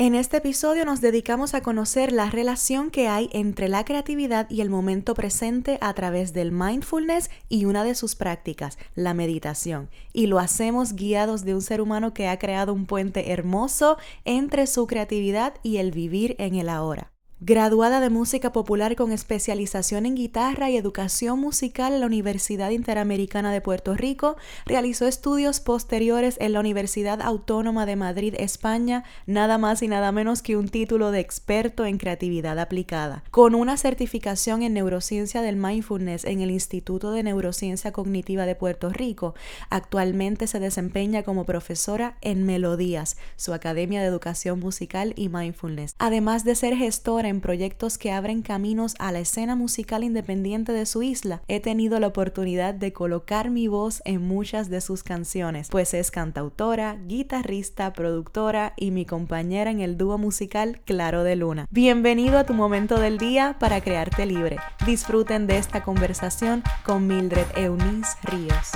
[0.00, 4.62] En este episodio nos dedicamos a conocer la relación que hay entre la creatividad y
[4.62, 9.90] el momento presente a través del mindfulness y una de sus prácticas, la meditación.
[10.14, 14.66] Y lo hacemos guiados de un ser humano que ha creado un puente hermoso entre
[14.66, 17.12] su creatividad y el vivir en el ahora.
[17.42, 23.50] Graduada de música popular con especialización en guitarra y educación musical en la Universidad Interamericana
[23.50, 24.36] de Puerto Rico,
[24.66, 30.42] realizó estudios posteriores en la Universidad Autónoma de Madrid, España, nada más y nada menos
[30.42, 33.24] que un título de experto en creatividad aplicada.
[33.30, 38.90] Con una certificación en neurociencia del mindfulness en el Instituto de Neurociencia Cognitiva de Puerto
[38.90, 39.34] Rico,
[39.70, 46.44] actualmente se desempeña como profesora en Melodías, su Academia de Educación Musical y Mindfulness, además
[46.44, 51.02] de ser gestora en proyectos que abren caminos a la escena musical independiente de su
[51.02, 55.94] isla, he tenido la oportunidad de colocar mi voz en muchas de sus canciones, pues
[55.94, 61.66] es cantautora, guitarrista, productora y mi compañera en el dúo musical Claro de Luna.
[61.70, 64.58] Bienvenido a tu momento del día para crearte libre.
[64.84, 68.72] Disfruten de esta conversación con Mildred Eunice Ríos.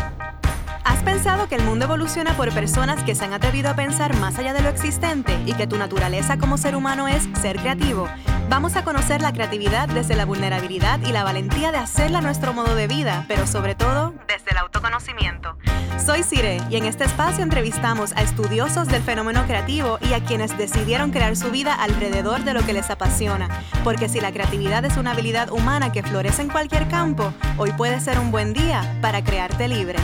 [0.85, 4.39] ¿Has pensado que el mundo evoluciona por personas que se han atrevido a pensar más
[4.39, 8.07] allá de lo existente y que tu naturaleza como ser humano es ser creativo?
[8.51, 12.75] Vamos a conocer la creatividad desde la vulnerabilidad y la valentía de hacerla nuestro modo
[12.75, 15.57] de vida, pero sobre todo desde el autoconocimiento.
[16.05, 20.57] Soy Cire y en este espacio entrevistamos a estudiosos del fenómeno creativo y a quienes
[20.59, 23.49] decidieron crear su vida alrededor de lo que les apasiona,
[23.85, 28.01] porque si la creatividad es una habilidad humana que florece en cualquier campo, hoy puede
[28.01, 29.99] ser un buen día para crearte libre.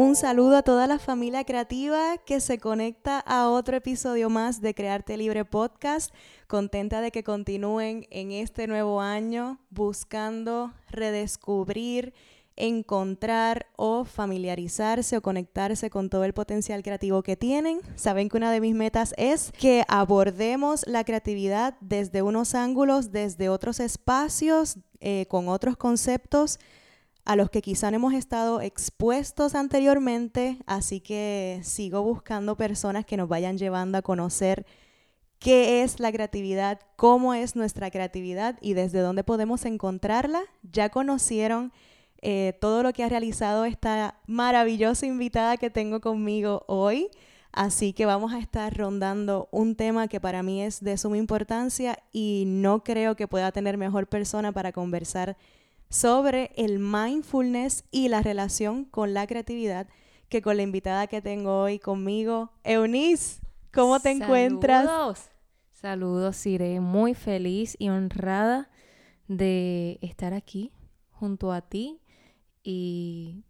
[0.00, 4.74] Un saludo a toda la familia creativa que se conecta a otro episodio más de
[4.74, 6.14] Crearte Libre Podcast.
[6.46, 12.14] Contenta de que continúen en este nuevo año buscando redescubrir,
[12.56, 17.82] encontrar o familiarizarse o conectarse con todo el potencial creativo que tienen.
[17.94, 23.50] Saben que una de mis metas es que abordemos la creatividad desde unos ángulos, desde
[23.50, 26.58] otros espacios, eh, con otros conceptos
[27.24, 33.16] a los que quizá no hemos estado expuestos anteriormente, así que sigo buscando personas que
[33.16, 34.66] nos vayan llevando a conocer
[35.38, 40.42] qué es la creatividad, cómo es nuestra creatividad y desde dónde podemos encontrarla.
[40.62, 41.72] Ya conocieron
[42.22, 47.08] eh, todo lo que ha realizado esta maravillosa invitada que tengo conmigo hoy.
[47.52, 51.98] Así que vamos a estar rondando un tema que para mí es de suma importancia
[52.12, 55.36] y no creo que pueda tener mejor persona para conversar
[55.90, 59.88] sobre el mindfulness y la relación con la creatividad
[60.28, 63.42] que con la invitada que tengo hoy conmigo, Eunice.
[63.72, 64.86] ¿Cómo te encuentras?
[64.86, 65.30] Saludos.
[65.72, 66.80] Saludos, Iré.
[66.80, 68.70] Muy feliz y honrada
[69.26, 70.72] de estar aquí
[71.10, 72.00] junto a ti
[72.62, 73.44] y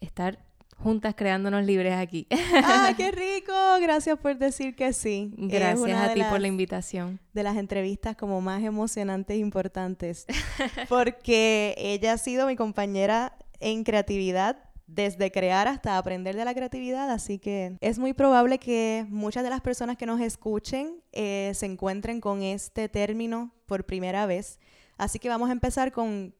[0.00, 0.45] estar
[0.76, 2.26] juntas creándonos libres aquí.
[2.62, 3.52] ¡Ah, qué rico!
[3.80, 5.32] Gracias por decir que sí.
[5.36, 7.20] Gracias a ti por la invitación.
[7.32, 10.26] De las entrevistas como más emocionantes e importantes.
[10.88, 17.10] Porque ella ha sido mi compañera en creatividad desde crear hasta aprender de la creatividad,
[17.10, 21.66] así que es muy probable que muchas de las personas que nos escuchen eh, se
[21.66, 24.60] encuentren con este término por primera vez.
[24.96, 26.34] Así que vamos a empezar con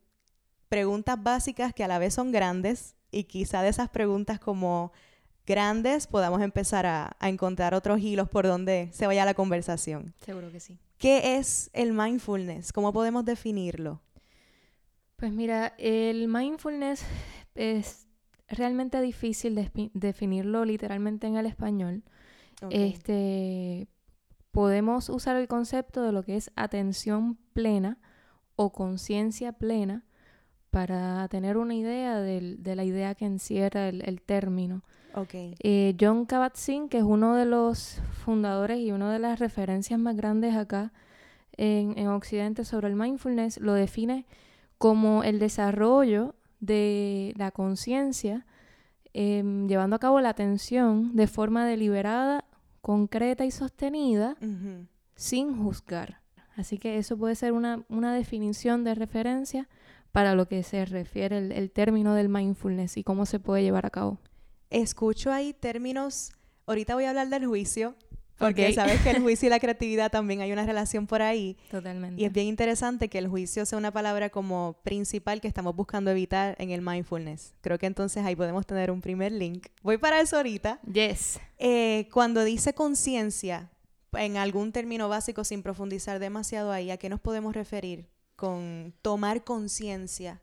[0.68, 4.92] preguntas básicas que a la vez son grandes y quizá de esas preguntas como
[5.46, 10.12] grandes podamos empezar a, encontrar otros hilos por donde se vaya la conversación.
[10.24, 10.78] Seguro que sí.
[10.98, 12.72] ¿Qué es el mindfulness?
[12.72, 14.02] ¿Cómo podemos definirlo?
[15.16, 17.04] Pues mira, el mindfulness
[17.54, 18.06] es
[18.48, 22.02] realmente difícil definirlo literalmente en el español.
[22.70, 23.88] Este,
[24.50, 27.98] podemos usar el concepto de lo que es atención plena
[28.56, 30.05] o conciencia plena
[30.70, 34.82] para tener una idea de la idea que encierra el, término.
[35.14, 35.54] Okay.
[35.60, 40.16] Eh, John Kabat-Zinn, que es uno de los fundadores y una de las referencias más
[40.16, 40.92] grandes acá
[41.56, 44.26] en, Occidente sobre el mindfulness, lo define
[44.78, 48.46] como el desarrollo de la conciencia,
[49.14, 52.44] em, llevando a cabo la atención de forma deliberada,
[52.82, 54.36] concreta y sostenida,
[55.14, 56.20] sin juzgar.
[56.56, 59.68] Así que eso puede ser una, una definición de referencia
[60.16, 63.90] para lo que se refiere el, término del mindfulness y cómo se puede llevar a
[63.90, 64.18] cabo.
[64.70, 66.32] Escucho ahí términos,
[66.64, 67.94] ahorita voy a hablar del juicio,
[68.38, 71.58] porque sabes que el juicio y la creatividad también hay una relación por ahí.
[71.70, 72.22] Totalmente.
[72.22, 76.10] Y es bien interesante que el juicio sea una palabra como principal que estamos buscando
[76.10, 77.54] evitar en el mindfulness.
[77.60, 79.66] Creo que entonces ahí podemos tener un primer link.
[79.82, 80.80] Voy para eso ahorita.
[80.90, 81.38] Yes.
[81.58, 83.70] Eh, cuando dice conciencia,
[84.14, 88.15] en algún término básico sin profundizar demasiado ahí, ¿a qué nos podemos referir?
[88.36, 90.42] Con tomar conciencia?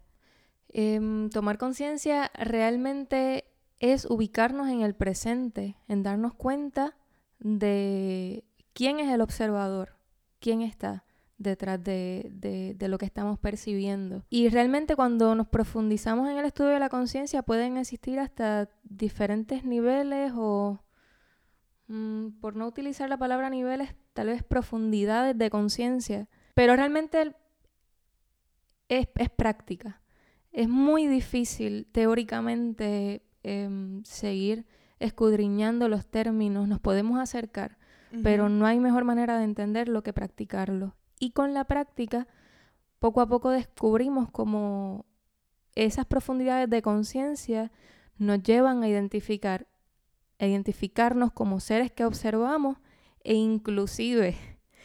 [0.70, 3.46] Em, tomar conciencia realmente
[3.80, 6.98] es ubicarnos en el presente, en darnos cuenta
[7.40, 8.44] de
[8.74, 9.96] quién es el observador,
[10.40, 11.04] quién está
[11.38, 14.24] detrás de, de, lo que estamos percibiendo.
[14.30, 19.66] Y realmente cuando nos profundizamos en el estudio de la conciencia pueden existir hasta diferentes
[19.66, 20.80] niveles o,
[21.88, 26.28] mm, por no utilizar la palabra niveles, tal vez profundidades de conciencia.
[26.54, 27.36] Pero realmente
[29.00, 30.02] es, es, práctica.
[30.52, 34.66] Es muy difícil teóricamente em, seguir
[35.00, 37.78] escudriñando los términos, nos podemos acercar,
[38.22, 40.96] pero no hay mejor manera de entenderlo que practicarlo.
[41.20, 42.28] Y con la práctica,
[43.00, 45.06] poco a poco descubrimos cómo
[45.74, 47.72] esas profundidades de conciencia
[48.20, 49.68] nos llevan a identificar,
[50.38, 52.78] a identificarnos como seres que observamos
[53.24, 54.38] e inclusive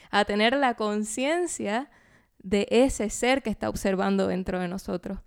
[0.09, 1.91] a tener la conciencia
[2.39, 5.19] de ese ser que está observando dentro de nosotros.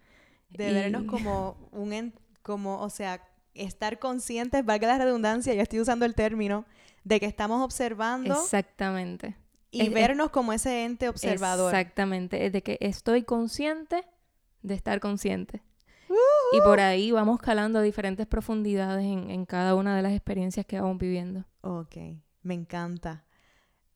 [0.50, 2.12] De vernos como un,
[2.42, 3.22] como, o sea,
[3.54, 6.64] estar conscientes, valga la redundancia, ya estoy usando el término,
[7.04, 8.34] de que estamos observando.
[8.34, 9.36] Exactamente.
[9.70, 11.72] Y vernos como ese ente observador.
[11.74, 14.04] Exactamente, es de que estoy consciente
[14.60, 15.62] de estar consciente.
[16.52, 20.78] Y por ahí vamos calando diferentes profundidades en, en, cada una de las experiencias que
[20.78, 21.46] vamos viviendo.
[21.62, 21.96] Ok,
[22.42, 23.24] me encanta.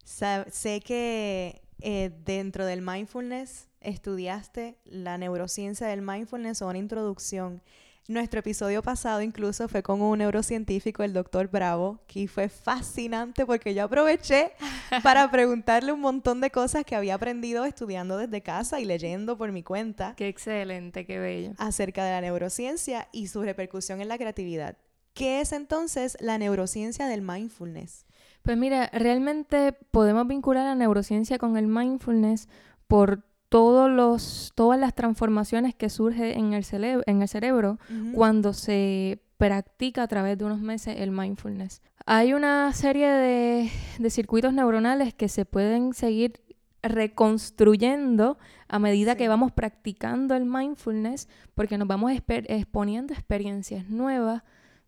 [0.03, 7.62] sé que eh, dentro del mindfulness estudiaste la neurociencia del mindfulness o una introducción.
[8.08, 13.75] Nuestro episodio pasado incluso fue con un neurocientífico, el doctor Bravo, que fue fascinante porque
[13.75, 14.52] yo aproveché
[15.02, 19.50] para preguntarle un montón de cosas que había aprendido estudiando desde casa y leyendo por
[19.50, 20.14] mi cuenta.
[20.17, 21.55] Qué excelente, qué bello.
[21.58, 24.76] Acerca de la neurociencia y su repercusión en la creatividad.
[25.12, 28.06] ¿Qué es entonces la neurociencia del mindfulness?
[28.47, 32.49] Pues mira, realmente podemos vincular la neurociencia con el mindfulness
[32.87, 37.81] por todos los, todas las transformaciones que surgen en el, en el cerebro
[38.15, 41.83] cuando se practica a través de unos meses el mindfulness.
[42.07, 46.41] Hay una serie de, de circuitos neuronales que se pueden seguir
[46.85, 48.39] reconstruyendo
[48.69, 54.45] a medida que vamos practicando el mindfulness porque nos vamos exponiendo experiencias nuevas,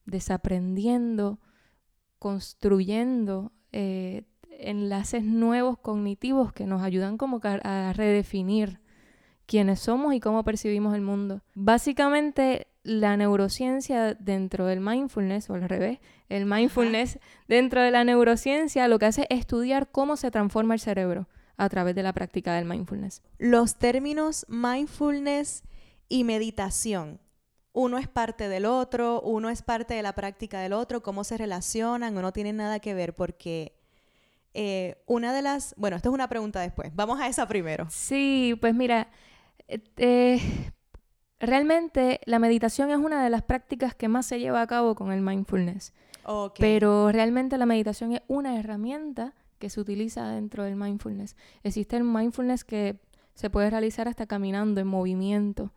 [0.06, 1.40] desaprendiendo,
[2.18, 8.80] construyendo eh, enlaces nuevos cognitivos que nos ayudan como a redefinir
[9.46, 11.42] quiénes somos y cómo percibimos el mundo.
[11.54, 17.18] Básicamente, la neurociencia dentro del mindfulness, o al revés, el mindfulness
[17.48, 21.68] dentro de la neurociencia lo que hace es estudiar cómo se transforma el cerebro a
[21.68, 23.22] través de la práctica del mindfulness.
[23.38, 25.64] Los términos mindfulness
[26.08, 27.20] y meditación,
[27.78, 31.38] uno es parte del otro, uno es parte de la práctica del otro, cómo se
[31.38, 33.72] relacionan o no tienen nada que ver, porque
[34.52, 37.86] eh, una de las, bueno, esto es una pregunta después, vamos a esa primero.
[37.88, 39.06] Sí, pues mira,
[39.68, 40.40] eh,
[41.38, 45.12] realmente la meditación es una de las prácticas que más se lleva a cabo con
[45.12, 45.92] el mindfulness.
[46.58, 51.36] Pero realmente la meditación es una herramienta que se utiliza dentro del mindfulness.
[51.62, 52.98] Existe el mindfulness que
[53.34, 55.72] se puede realizar hasta caminando, en movimiento.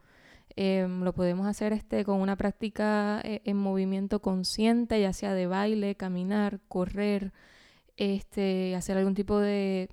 [0.56, 5.48] Em, lo podemos hacer este, con una práctica eh, en movimiento consciente, ya sea de
[5.48, 7.31] baile, caminar, correr,
[7.98, 9.89] este, hacer algún tipo de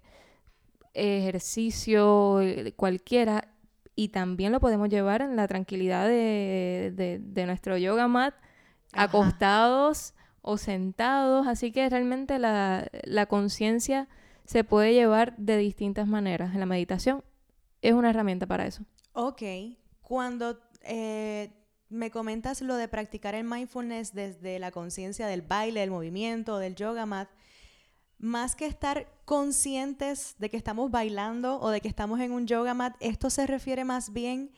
[0.94, 3.48] ejercicio eh, cualquiera.
[3.94, 8.34] Y también lo podemos llevar en la tranquilidad de, nuestro yoga mat,
[8.92, 11.46] acostados o sentados.
[11.46, 14.08] Así que realmente la, la conciencia
[14.44, 16.54] se puede llevar de distintas maneras.
[16.54, 17.24] En la meditación
[17.82, 18.84] es una herramienta para eso.
[19.14, 19.42] Ok,
[20.08, 21.52] cuando eh,
[21.90, 26.74] me comentas lo de practicar el mindfulness desde la conciencia del baile, del movimiento, del
[26.74, 27.28] yoga mat,
[28.16, 32.72] más que estar conscientes de que estamos bailando o de que estamos en un yoga
[32.72, 34.50] mat, esto se refiere más bien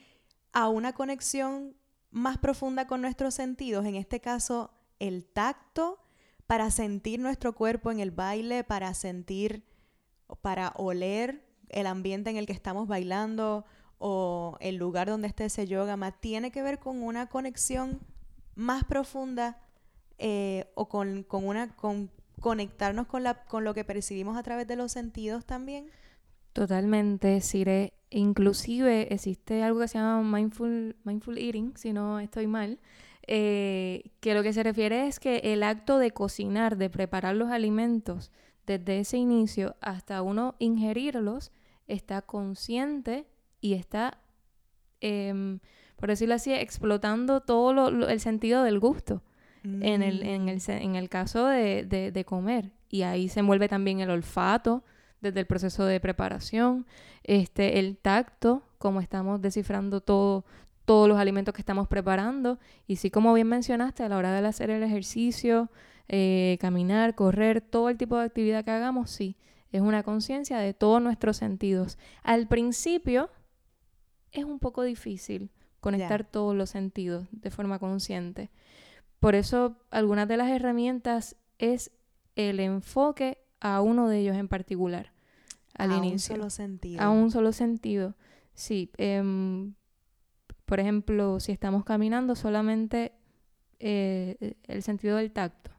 [0.52, 1.76] a una conexión
[2.10, 5.98] más profunda con nuestros sentidos, en este caso el tacto,
[6.46, 9.64] para sentir nuestro cuerpo en el baile, para sentir,
[10.42, 13.64] para oler el ambiente en el que estamos bailando,
[14.00, 18.00] o el lugar donde esté ese yoga más tiene que ver con una conexión
[18.56, 19.60] más profunda
[20.18, 24.76] eh, o con, una con conectarnos con la con lo que percibimos a través de
[24.76, 25.90] los sentidos también.
[26.54, 27.92] Totalmente Sire.
[28.08, 32.80] Inclusive existe algo que se llama mindful mindful eating si no estoy mal
[33.26, 37.50] eh, que lo que se refiere es que el acto de cocinar de preparar los
[37.50, 38.32] alimentos
[38.66, 41.52] desde ese inicio hasta uno ingerirlos
[41.86, 43.26] está consciente
[43.60, 44.18] y está,
[45.00, 45.60] em,
[45.96, 49.22] por decirlo así, explotando todo el sentido del gusto
[49.62, 50.70] en, el, en, el, mm.
[50.70, 52.72] en el caso de, de, comer.
[52.88, 54.82] Y ahí se envuelve también el olfato
[55.20, 56.86] desde el proceso de preparación,
[57.24, 60.46] este, el tacto, como estamos descifrando todo,
[60.86, 62.58] todos los alimentos que estamos preparando.
[62.86, 65.70] Y sí, como bien mencionaste, a la hora de hacer el ejercicio,
[66.08, 69.36] eh, caminar, correr, todo el tipo de actividad que hagamos, sí,
[69.72, 71.98] es una conciencia de todos nuestros sentidos.
[72.22, 73.30] Al principio
[74.32, 78.50] es un poco difícil conectar todos los sentidos de forma consciente.
[79.18, 81.90] Por eso algunas de las herramientas es
[82.36, 85.12] el enfoque a uno de ellos en particular
[85.74, 86.34] al a inicio.
[86.34, 87.02] un solo sentido.
[87.02, 88.14] A un solo sentido.
[88.54, 88.90] Sí.
[88.96, 89.74] em,
[90.66, 93.12] por ejemplo, si estamos caminando, solamente
[93.78, 95.70] eh, el sentido del tacto.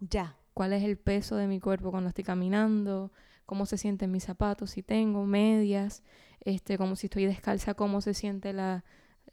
[0.00, 0.36] Ya.
[0.54, 3.12] ¿Cuál es el peso de mi cuerpo cuando estoy caminando?
[3.46, 4.70] ¿Cómo se sienten mis zapatos?
[4.70, 6.02] Si tengo medias,
[6.44, 8.84] este, como si estoy descalza, cómo se siente la,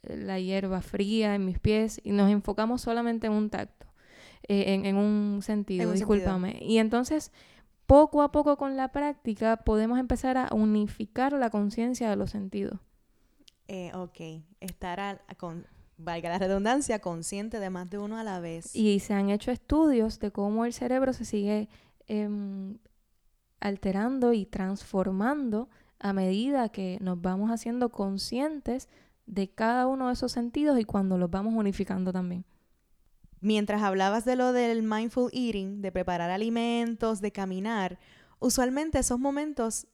[0.02, 2.00] la hierba fría en mis pies.
[2.04, 3.86] Y nos enfocamos solamente en un tacto,
[4.48, 6.58] eh, en, en un sentido, En un discúlpame.
[6.62, 7.32] Y entonces
[7.86, 12.78] poco a poco con la práctica podemos empezar a unificar la conciencia de los sentidos.
[13.66, 14.42] Eh, ok.
[14.60, 18.74] Estar, al- con, valga la redundancia, consciente de más de uno a la vez.
[18.74, 21.68] Y se han hecho estudios de cómo el cerebro se sigue
[22.06, 22.78] em,
[23.60, 25.68] alterando y transformando
[26.00, 28.88] a medida que nos vamos haciendo conscientes
[29.26, 32.44] de cada uno de esos sentidos y cuando los vamos unificando también.
[33.40, 37.98] Mientras hablabas de lo del mindful eating, de preparar alimentos, de caminar,
[38.38, 39.86] usualmente esos momentos,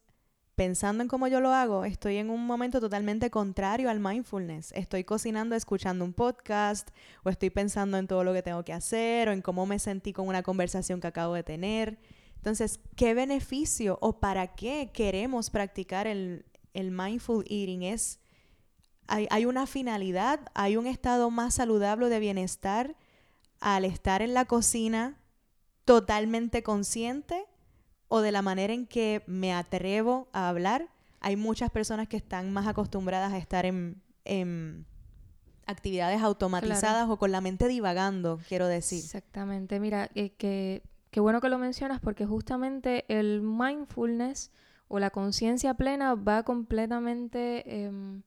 [0.57, 4.73] pensando en cómo yo lo hago, estoy en un momento totalmente contrario al mindfulness.
[4.73, 6.91] Estoy cocinando, escuchando un podcast,
[7.23, 10.13] o estoy pensando en todo lo que tengo que hacer, o en cómo me sentí
[10.13, 11.99] con una conversación que acabo de tener.
[12.47, 17.83] Entonces, ¿qué beneficio o para qué queremos practicar el, el mindful eating?
[17.83, 18.21] Es,
[19.09, 22.95] hay, hay una finalidad, hay un estado más saludable de bienestar
[23.59, 25.21] al estar en la cocina
[25.85, 27.47] totalmente consciente
[28.07, 30.89] o de la manera en que me atrevo a hablar.
[31.19, 34.87] Hay muchas personas que están más acostumbradas a estar en, en
[35.67, 39.01] actividades automatizadas o con la mente divagando, quiero decir.
[39.01, 39.81] Exactamente.
[39.81, 40.85] Mira, eh, que,
[41.17, 44.53] qué bueno que lo mencionas porque justamente el mindfulness
[44.87, 48.21] o la conciencia plena va completamente em,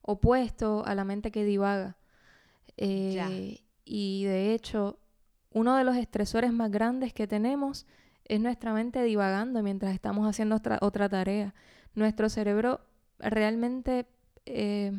[0.00, 1.98] opuesto a la mente que divaga.
[2.78, 3.28] Eh, Ya.
[3.84, 4.98] Y de hecho,
[5.52, 7.86] uno de los estresores más grandes que tenemos
[8.24, 11.54] es nuestra mente divagando mientras estamos haciendo otra, otra tarea.
[11.94, 12.80] Nuestro cerebro
[13.18, 14.06] realmente
[14.46, 14.98] eh,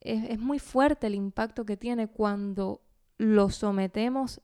[0.00, 2.82] es, es muy fuerte el impacto que tiene cuando
[3.16, 4.40] lo sometemos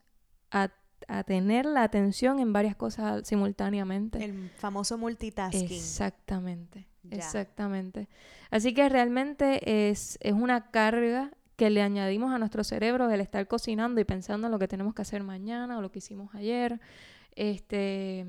[0.52, 0.70] a,
[1.09, 4.25] a tener la atención en varias cosas simultáneamente.
[4.25, 5.65] El famoso multitasking.
[5.65, 7.17] Exactamente, Ya.
[7.17, 8.09] exactamente.
[8.50, 13.47] Así que realmente es, es una carga que le añadimos a nuestro cerebro el estar
[13.49, 16.81] cocinando y pensando en lo que tenemos que hacer mañana o lo que hicimos ayer.
[17.35, 18.26] Este,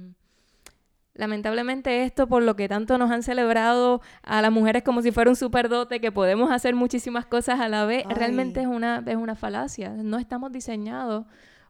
[1.13, 5.29] lamentablemente esto, por lo que tanto nos han celebrado a las mujeres como si fuera
[5.29, 8.15] un superdote, que podemos hacer muchísimas cosas a la vez, Ay.
[8.15, 9.89] realmente es una, es una falacia.
[9.89, 11.25] No estamos diseñados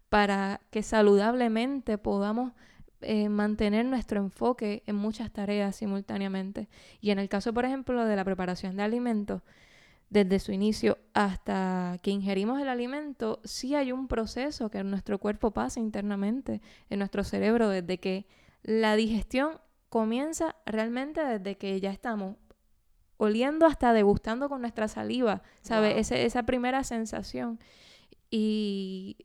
[0.09, 2.53] para que saludablemente podamos
[3.01, 6.67] eh, mantener nuestro enfoque en muchas tareas simultáneamente.
[7.01, 9.41] Y en el caso, por ejemplo, de la preparación de alimentos,
[10.09, 15.51] desde su inicio hasta que ingerimos el alimento, sí hay un proceso que nuestro cuerpo
[15.51, 18.25] pasa internamente en nuestro cerebro desde que
[18.63, 19.59] la digestión
[19.89, 22.37] comienza realmente desde que ya estamos
[23.17, 26.09] oliendo hasta degustando con nuestra saliva, ¿sabes?
[26.09, 26.17] Wow.
[26.17, 27.59] Esa primera sensación.
[28.29, 29.17] Y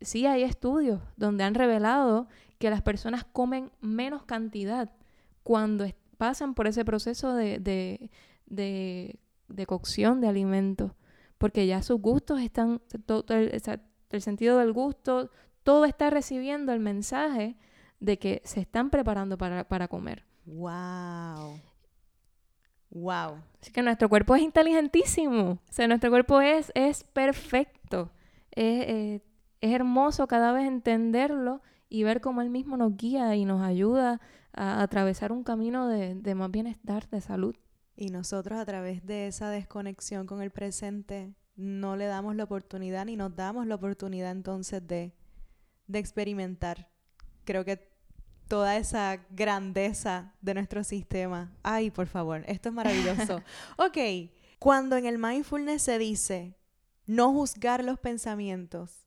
[0.00, 4.90] sí hay estudios donde han revelado que las personas comen menos cantidad
[5.42, 5.86] cuando
[6.16, 8.10] pasan por ese proceso de, de,
[8.46, 10.92] de- de cocción de alimentos,
[11.38, 15.30] porque ya sus gustos están, to- to- el, sentido del gusto,
[15.62, 17.56] todo está recibiendo el mensaje
[18.00, 20.24] de que se están preparando para, para comer.
[20.46, 21.60] Wow.
[22.90, 23.42] Wow.
[23.60, 25.50] Así que nuestro cuerpo es inteligentísimo.
[25.52, 28.10] O sea, nuestro cuerpo es, es perfecto.
[28.52, 29.22] Es, eh,
[29.60, 34.20] es hermoso cada vez entenderlo y ver cómo él mismo nos guía y nos ayuda
[34.52, 37.56] a atravesar un camino de, de más bienestar, de salud.
[37.96, 43.06] Y nosotros a través de esa desconexión con el presente no le damos la oportunidad
[43.06, 45.14] ni nos damos la oportunidad entonces de,
[45.86, 46.90] de experimentar.
[47.44, 47.96] Creo que
[48.48, 51.52] toda esa grandeza de nuestro sistema.
[51.62, 53.42] Ay, por favor, esto es maravilloso.
[53.78, 53.98] ok,
[54.58, 56.56] cuando en el mindfulness se dice
[57.06, 59.05] no juzgar los pensamientos,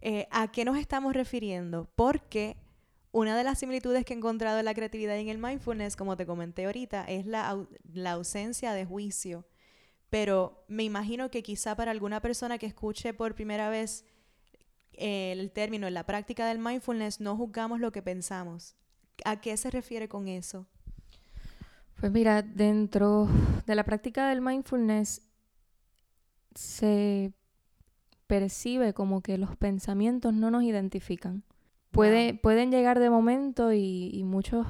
[0.00, 1.90] eh, ¿a qué nos estamos refiriendo?
[1.96, 2.56] Porque
[3.12, 6.16] una de las similitudes que he encontrado en la creatividad y en el mindfulness, como
[6.16, 9.46] te comenté ahorita, es la, au- la ausencia de juicio.
[10.10, 14.04] Pero me imagino que quizá para alguna persona que escuche por primera vez
[14.92, 18.76] eh, el término en la práctica del mindfulness, no juzgamos lo que pensamos.
[19.24, 20.66] ¿A qué se refiere con eso?
[21.98, 23.28] Pues mira, dentro
[23.66, 25.22] de la práctica del mindfulness
[26.54, 27.32] se
[28.30, 31.42] percibe como que los pensamientos no nos identifican.
[31.90, 34.68] Puede, Pueden llegar de momento y, y muchos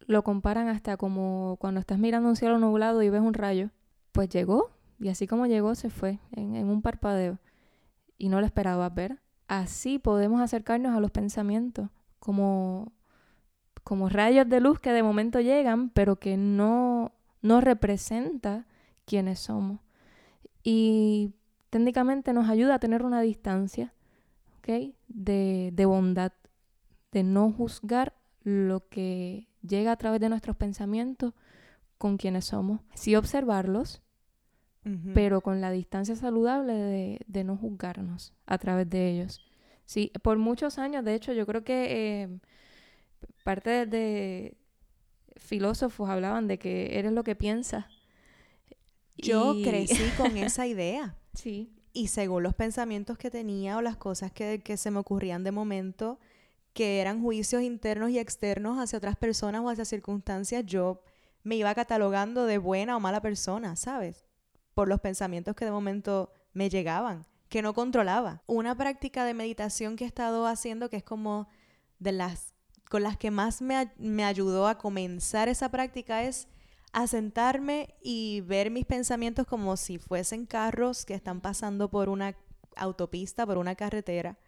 [0.00, 3.70] lo comparan hasta como cuando estás mirando un cielo nublado y ves un rayo.
[4.10, 7.38] Pues llegó, y así como llegó, se fue en, en un parpadeo.
[8.18, 9.20] Y no lo esperabas ver.
[9.46, 12.92] Así podemos acercarnos a los pensamientos, como,
[13.84, 18.66] como rayos de luz que de momento llegan, pero que no, no representa
[19.04, 19.78] quiénes somos.
[20.64, 21.34] Y
[21.70, 23.94] técnicamente nos ayuda a tener una distancia
[24.58, 24.94] ¿okay?
[25.08, 26.32] de, de bondad,
[27.12, 31.34] de no juzgar lo que llega a través de nuestros pensamientos
[31.98, 32.80] con quienes somos.
[32.94, 34.02] Sí observarlos,
[35.14, 39.46] pero con la distancia saludable de, de, no juzgarnos a través de ellos.
[39.84, 42.38] Sí, por muchos años, de hecho, yo creo que eh,
[43.44, 44.56] parte de, de,
[45.36, 47.84] filósofos hablaban de que eres lo que piensas.
[49.16, 51.14] Yo crecí con esa idea.
[51.34, 51.72] Sí.
[51.92, 55.52] Y según los pensamientos que tenía o las cosas que, que se me ocurrían de
[55.52, 56.18] momento,
[56.72, 61.02] que eran juicios internos y externos hacia otras personas o hacia circunstancias, yo
[61.42, 64.24] me iba catalogando de buena o mala persona, ¿sabes?
[64.74, 68.42] Por los pensamientos que de momento me llegaban, que no controlaba.
[68.46, 71.48] Una práctica de meditación que he estado haciendo, que es como
[71.98, 72.54] de las
[72.88, 76.48] con las que más me, me ayudó a comenzar esa práctica, es
[76.92, 82.36] a sentarme y ver mis pensamientos como si fuesen carros que están pasando por una
[82.76, 84.38] autopista, por una carretera,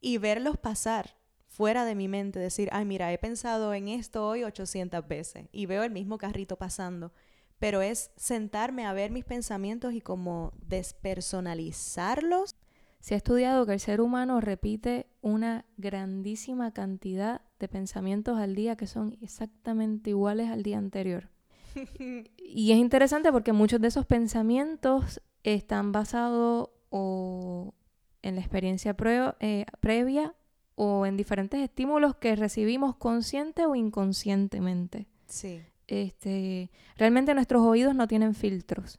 [0.00, 1.16] y verlos pasar
[1.48, 5.66] fuera de mi mente, decir, ay, mira, he pensado en esto hoy 800 veces y
[5.66, 7.12] veo el mismo carrito pasando,
[7.58, 12.56] pero es sentarme a ver mis pensamientos y como despersonalizarlos.
[12.98, 18.76] Se ha estudiado que el ser humano repite una grandísima cantidad de pensamientos al día
[18.76, 21.33] que son exactamente iguales al día anterior.
[22.38, 27.74] y es interesante porque muchos de esos pensamientos están basados o
[28.22, 28.96] en la experiencia
[29.40, 30.34] eh, previa
[30.76, 35.06] o en diferentes estímulos que recibimos consciente o inconscientemente.
[35.26, 35.60] Sí.
[35.86, 38.98] Este, realmente nuestros oídos no tienen filtros.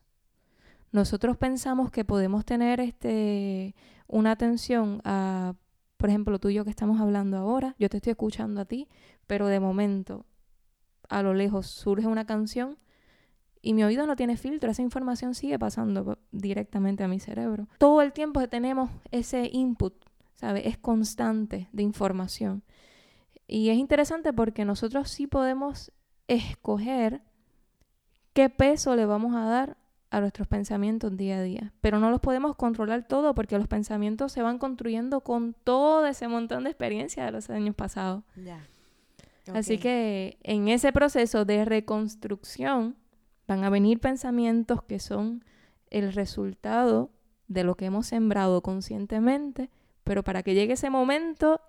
[0.91, 3.75] Nosotros pensamos que podemos tener este,
[4.07, 5.55] una atención a,
[5.97, 8.88] por ejemplo, tú y yo que estamos hablando ahora, yo te estoy escuchando a ti,
[9.27, 10.25] pero de momento,
[11.09, 12.77] a lo lejos, surge una canción
[13.61, 17.67] y mi oído no tiene filtro, esa información sigue pasando directamente a mi cerebro.
[17.77, 19.93] Todo el tiempo tenemos ese input
[20.35, 20.67] ¿sabe?
[20.67, 22.63] Es constante de información.
[23.47, 25.91] Y es interesante porque nosotros sí podemos
[26.27, 27.21] escoger
[28.33, 29.77] qué peso le vamos a dar
[30.11, 34.31] a nuestros pensamientos día a día, pero no los podemos controlar todo porque los pensamientos
[34.31, 38.23] se van construyendo con todo ese montón de experiencia de los años pasados.
[39.53, 42.95] Así que en ese proceso de reconstrucción
[43.47, 45.43] van a venir pensamientos que son
[45.89, 47.12] el resultado
[47.47, 49.69] de lo que hemos sembrado conscientemente
[50.05, 51.60] pero para que llegue ese momento,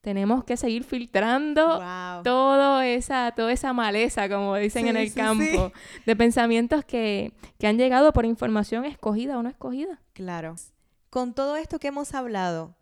[0.00, 1.80] tenemos que seguir filtrando
[2.24, 5.72] todo esa, toda esa maleza, como dicen en el campo,
[6.04, 10.00] de pensamientos que, que han llegado por información escogida o no escogida.
[10.14, 10.56] Claro.
[11.10, 12.74] Con todo esto que hemos hablado,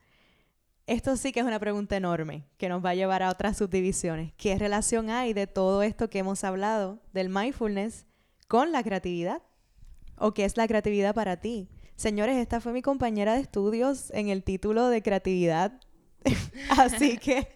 [0.86, 4.32] esto sí que es una pregunta enorme que nos va a llevar a otras subdivisiones.
[4.36, 8.06] ¿Qué relación hay de todo esto que hemos hablado del mindfulness
[8.48, 9.42] con la creatividad?
[10.16, 11.68] ¿O qué es la creatividad para ti?
[11.96, 15.80] Señores, esta fue mi compañera de estudios en el título de creatividad.
[16.70, 17.48] Así que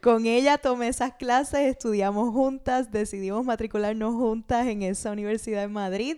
[0.00, 6.16] con ella tomé esas clases, estudiamos juntas, decidimos matricularnos juntas en esa universidad en Madrid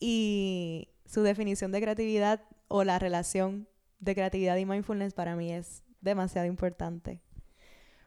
[0.00, 3.67] y su definición de creatividad o la relación
[3.98, 7.20] de creatividad y mindfulness para mí es demasiado importante.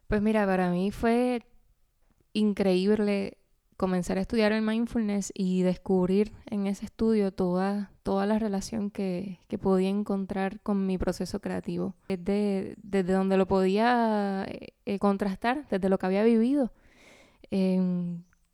[0.07, 1.43] Pues mira, para mí fue
[2.33, 3.37] increíble
[3.77, 9.39] comenzar a estudiar el mindfulness y descubrir en ese estudio toda, toda la relación que,
[9.47, 11.95] que podía encontrar con mi proceso creativo.
[12.07, 16.71] Desde, desde donde lo podía eh, contrastar, desde lo que había vivido.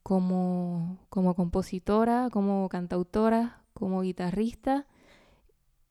[0.01, 4.87] como, como compositora, como cantautora, como guitarrista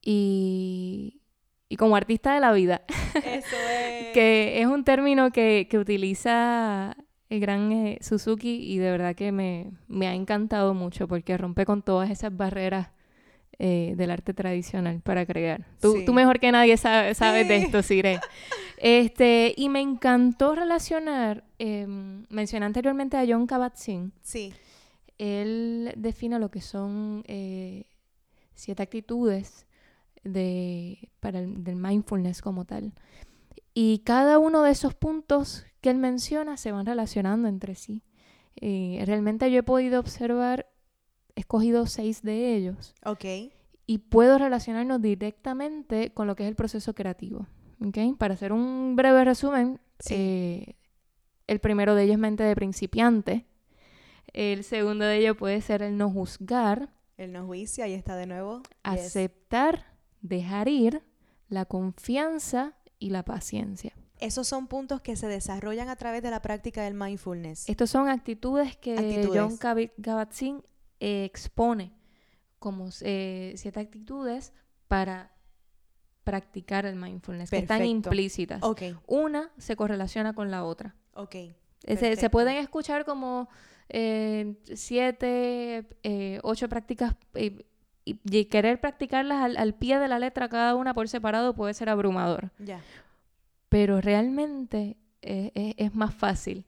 [0.01, 1.21] y,
[1.69, 2.83] y como artista de la vida.
[3.15, 4.07] Eso es.
[4.15, 6.97] que es un término que, que utiliza
[7.29, 11.65] el gran eh, Suzuki y de verdad que me, me, ha encantado mucho porque rompe
[11.65, 12.89] con todas esas barreras
[13.59, 15.67] eh, del arte tradicional para crear.
[15.81, 18.21] Tú, tú mejor que nadie sabes de esto, Sire.
[18.77, 24.13] este, y me encantó relacionar, em, mencioné anteriormente a John Kabat-Zinn.
[24.23, 24.53] Sí.
[25.19, 27.85] Él define lo que son eh,
[28.55, 29.66] siete actitudes
[30.33, 32.93] de, para el, del mindfulness como tal.
[33.75, 38.03] Y cada uno de esos puntos que él menciona se van relacionando entre sí.
[38.57, 40.67] Eh, realmente yo he podido observar,
[41.35, 42.95] he escogido seis de ellos.
[43.05, 43.25] Ok.
[43.87, 47.47] y puedo relacionarnos directamente con lo que es el proceso creativo.
[47.87, 48.15] ¿okay?
[48.15, 50.75] Para hacer un breve resumen, eh,
[51.47, 53.47] el primero de ellos es mente de principiante.
[54.33, 56.91] El segundo de ellos puede ser el no juzgar.
[57.17, 58.62] El no juicio, ahí está de nuevo.
[58.83, 59.87] Aceptar,
[60.21, 61.03] dejar ir,
[61.49, 63.95] la confianza y la paciencia.
[64.19, 67.69] Esos son puntos que se desarrollan a través de la práctica del mindfulness.
[67.69, 70.63] Estos son actitudes que John Kabat-Zinn
[71.01, 71.93] expone
[72.59, 74.53] como eh, siete actitudes
[74.89, 75.33] para
[76.25, 78.63] practicar el mindfulness, que están implícitas.
[79.07, 80.97] Una se correlaciona con la otra.
[81.87, 83.49] Se, pueden escuchar como
[83.89, 87.15] eh, siete, eh, ocho prácticas
[88.07, 92.51] y, querer practicarlas al, pie de la letra cada una por separado puede ser abrumador.
[92.59, 92.81] Ya.
[93.69, 96.64] Pero realmente es más fácil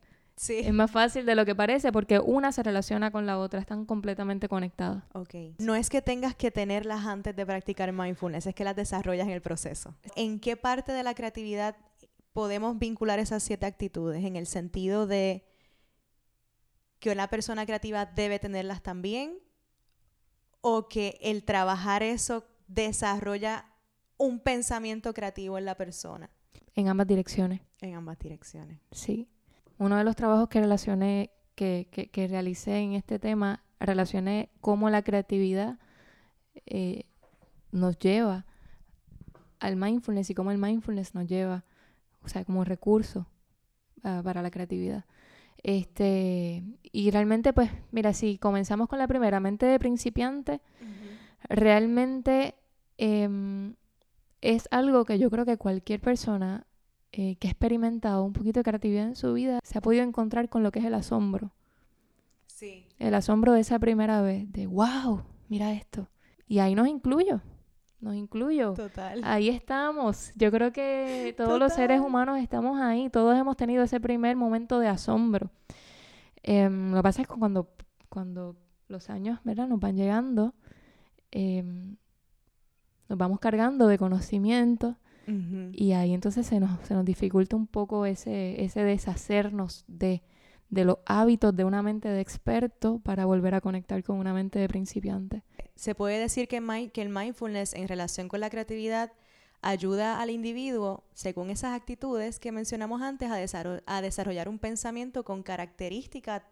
[0.48, 3.84] es más fácil de lo que parece porque una se relaciona con la otra, están
[3.84, 5.02] completamente conectadas.
[5.12, 5.34] Ok.
[5.58, 9.32] No es que tengas que tenerlas antes de practicar mindfulness, es que las desarrollas en
[9.32, 9.94] el proceso.
[10.16, 11.76] ¿En qué parte de la creatividad
[12.32, 14.24] podemos vincular esas siete actitudes?
[14.24, 15.44] En el sentido de
[17.00, 19.38] que una persona creativa debe tenerlas también
[20.60, 23.66] o que el trabajar eso desarrolla
[24.16, 26.30] un pensamiento creativo en la persona.
[26.74, 27.60] En ambas direcciones.
[27.80, 28.80] En ambas direcciones.
[28.90, 29.28] Sí
[29.78, 35.02] uno de los trabajos que relacioné, que, que, realicé en este tema, relacioné cómo la
[35.02, 35.78] creatividad
[36.66, 37.04] eh,
[37.70, 38.44] nos lleva
[39.60, 41.64] al mindfulness y cómo el mindfulness nos lleva,
[42.22, 43.26] o sea, como recurso
[44.02, 45.04] ah, para la creatividad.
[45.62, 50.60] Este, y realmente, pues, mira, si comenzamos con la primera, mente de principiante,
[51.48, 52.54] realmente
[52.96, 53.74] em,
[54.40, 56.66] es algo que yo creo que cualquier persona
[57.12, 60.48] eh, que ha experimentado un poquito de creatividad en su vida, se ha podido encontrar
[60.48, 61.52] con lo que es el asombro.
[62.46, 62.86] Sí.
[62.98, 66.08] El asombro de esa primera vez, de wow, mira esto.
[66.46, 67.40] Y ahí nos incluyo,
[68.00, 68.74] nos incluyo.
[68.74, 69.20] Total.
[69.24, 70.32] Ahí estamos.
[70.36, 74.78] Yo creo que todos los seres humanos estamos ahí, todos hemos tenido ese primer momento
[74.78, 75.50] de asombro.
[76.42, 77.68] Em, lo que pasa es que cuando,
[78.08, 78.56] cuando
[78.88, 79.68] los años ¿verdad?
[79.68, 80.54] nos van llegando,
[81.30, 81.96] em,
[83.08, 84.96] nos vamos cargando de conocimiento
[85.74, 90.22] y ahí entonces se nos, se nos dificulta un poco ese, ese deshacernos de,
[90.70, 94.58] de los hábitos de una mente de experto para volver a conectar con una mente
[94.58, 95.42] de principiante.
[95.78, 99.12] Se puede decir que, que el mindfulness en relación con la creatividad
[99.62, 105.44] ayuda al individuo, según esas actitudes que mencionamos antes, a, a desarrollar un pensamiento con
[105.44, 106.42] características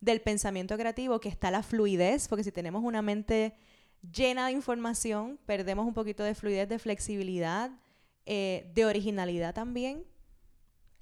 [0.00, 3.54] del pensamiento creativo, que está la fluidez, porque si tenemos una mente
[4.12, 7.70] llena de información, perdemos un poquito de fluidez, de flexibilidad,
[8.26, 10.02] eh, de originalidad también.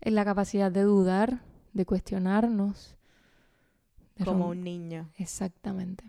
[0.03, 1.41] En la capacidad de dudar,
[1.73, 2.95] de cuestionarnos.
[4.23, 5.09] Como un niño.
[5.17, 6.05] Exactamente.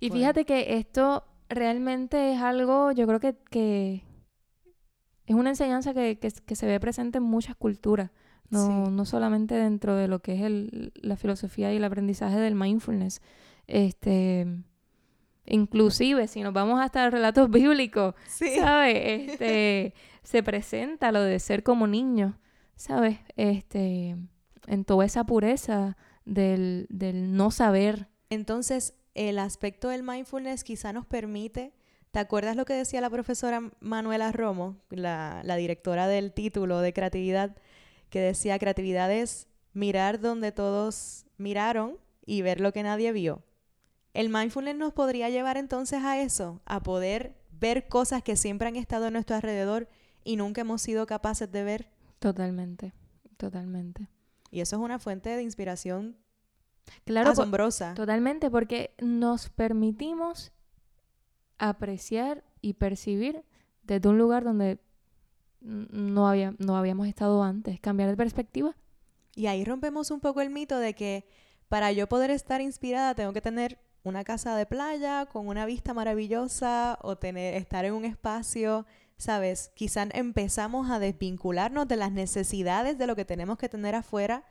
[0.00, 4.02] Y fíjate que esto realmente es algo, yo creo que, que
[5.26, 8.10] es una enseñanza que, que, se ve presente en muchas culturas,
[8.48, 12.54] no, no solamente dentro de lo que es el, la filosofía y el aprendizaje del
[12.54, 13.20] mindfulness.
[13.66, 14.46] Este,
[15.46, 18.96] inclusive, si nos vamos hasta relatos bíblicos, ¿sabes?
[19.30, 22.38] Este, se presenta lo de ser como niño,
[22.74, 23.18] ¿sabes?
[23.36, 24.16] Este,
[24.66, 28.08] en toda esa pureza del, del no saber.
[28.30, 31.72] Entonces, el aspecto del mindfulness quizá nos permite
[32.10, 36.92] ¿Te acuerdas lo que decía la profesora Manuela Romo, la, la, directora del título de
[36.92, 37.56] creatividad,
[38.08, 43.44] que decía creatividad es mirar donde todos miraron y ver lo que nadie vio?
[44.12, 48.74] El mindfulness nos podría llevar entonces a eso, a poder ver cosas que siempre han
[48.74, 49.88] estado a nuestro alrededor
[50.24, 51.90] y nunca hemos sido capaces de ver.
[52.18, 52.92] Totalmente,
[53.36, 54.08] totalmente.
[54.50, 56.16] Y eso es una fuente de inspiración
[57.04, 57.94] claro, asombrosa.
[57.94, 60.52] Totalmente, porque nos permitimos
[61.58, 63.44] apreciar y percibir
[63.82, 64.78] desde un lugar donde
[65.60, 68.76] no, había, no habíamos estado antes, cambiar de perspectiva.
[69.34, 71.26] Y ahí rompemos un poco el mito de que
[71.68, 75.94] para yo poder estar inspirada tengo que tener una casa de playa con una vista
[75.94, 78.86] maravillosa o tener estar en un espacio
[79.20, 79.70] ¿sabes?
[79.74, 84.44] Quizás empezamos a desvincularnos de las necesidades de lo que tenemos que tener afuera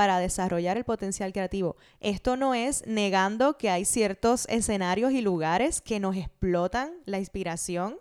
[0.00, 1.76] para desarrollar el potencial creativo.
[2.00, 7.98] Esto no es negando que hay ciertos escenarios y lugares que nos explotan la inspiración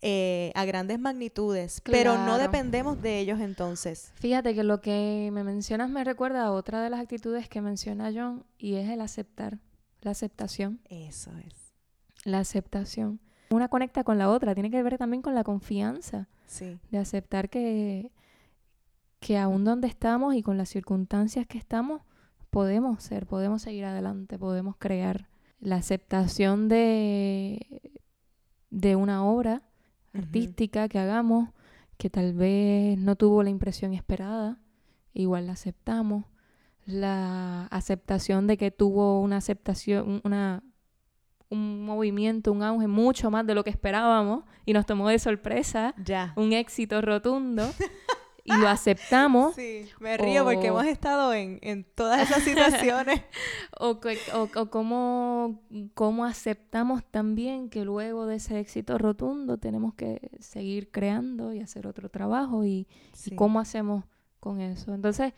[0.00, 4.12] eh, a grandes magnitudes, pero no dependemos de ellos entonces.
[4.14, 8.10] Fíjate que lo que me mencionas me recuerda a otra de las actitudes que menciona
[8.14, 9.58] John y es el aceptar,
[10.00, 10.80] la aceptación.
[10.88, 11.74] Eso es.
[12.24, 16.28] La aceptación una conecta con la otra, tiene que ver también con la confianza.
[16.90, 18.10] De aceptar que,
[19.20, 22.02] que aún donde estamos y con las circunstancias que estamos,
[22.48, 25.28] podemos ser, podemos seguir adelante, podemos crear.
[25.60, 27.82] La aceptación de,
[28.70, 29.62] de una obra
[30.14, 31.50] artística que hagamos
[31.98, 34.58] que tal vez no tuvo la impresión esperada,
[35.12, 36.24] igual la aceptamos.
[36.86, 40.62] La aceptación de que tuvo una aceptación, una,
[41.50, 45.94] un movimiento, un auge mucho más de lo que esperábamos y nos tomó de sorpresa.
[46.02, 46.32] Ya.
[46.36, 47.70] Un éxito rotundo.
[48.44, 49.54] y lo aceptamos.
[49.54, 53.22] Sí, me río porque hemos estado en, en todas esas situaciones.
[53.78, 54.00] o,
[54.34, 55.62] o, o cómo,
[55.94, 61.86] cómo, aceptamos también que luego de ese éxito rotundo tenemos que seguir creando y hacer
[61.86, 62.88] otro trabajo y,
[63.26, 64.04] y cómo hacemos
[64.40, 64.94] con eso.
[64.94, 65.32] Entonces,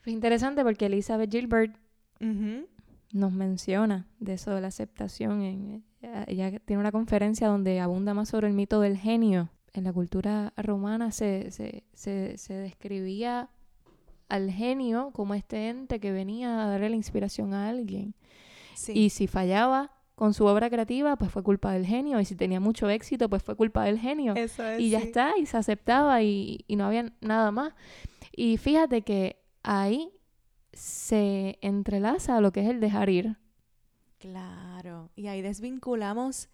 [0.00, 1.76] fue interesante porque Elizabeth Gilbert
[3.12, 5.42] nos menciona de eso de la aceptación.
[5.42, 5.84] En,
[6.26, 9.50] ella tiene una conferencia donde abunda más sobre el mito del genio.
[9.72, 13.50] En la cultura romana se, se, se, describía
[14.28, 18.14] al genio como este ente que venía a darle la inspiración a alguien.
[18.88, 22.20] Y si fallaba con su obra creativa, pues fue culpa del genio.
[22.20, 24.34] Y si tenía mucho éxito, pues fue culpa del genio.
[24.78, 27.74] y ya está, y se aceptaba y, y no había nada más.
[28.34, 30.12] Y fíjate que ahí
[30.72, 33.36] se entrelaza a lo que es el dejar ir.
[34.18, 36.48] Claro, y ahí desvinculamos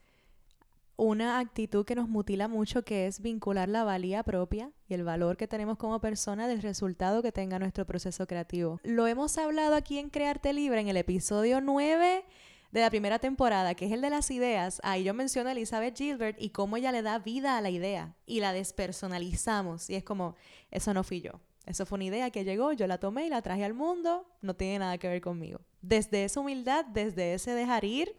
[0.97, 5.37] una actitud que nos mutila mucho, que es vincular la valía propia y el valor
[5.37, 8.81] que tenemos como persona del resultado que tenga nuestro proceso creativo.
[8.83, 12.25] Lo hemos hablado aquí en Crearte Libre en el episodio 9
[12.73, 14.81] de la primera temporada, que es el de las ideas.
[14.83, 18.17] Ahí yo menciono a Elizabeth Gilbert y cómo ella le da vida a la idea
[18.27, 19.89] y la despersonalizamos.
[19.91, 20.35] Y es como,
[20.71, 21.41] eso no fui yo.
[21.67, 24.55] Eso fue una idea que llegó, yo la tomé y la traje al mundo, no
[24.55, 25.61] tiene nada que ver conmigo.
[25.83, 28.15] Desde esa humildad, desde ese dejar ir,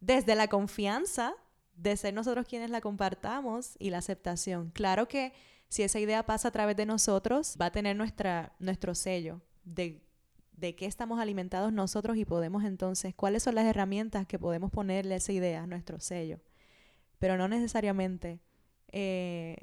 [0.00, 1.34] desde la confianza
[1.76, 4.70] de ser nosotros quienes la compartamos y la aceptación.
[4.70, 5.32] Claro que
[5.68, 10.00] si esa idea pasa a través de nosotros, va a tener nuestra, nuestro sello de,
[10.52, 15.14] de qué estamos alimentados nosotros y podemos entonces, cuáles son las herramientas que podemos ponerle
[15.14, 16.40] a esa idea, nuestro sello.
[17.18, 18.40] Pero no necesariamente
[18.92, 19.56] eh,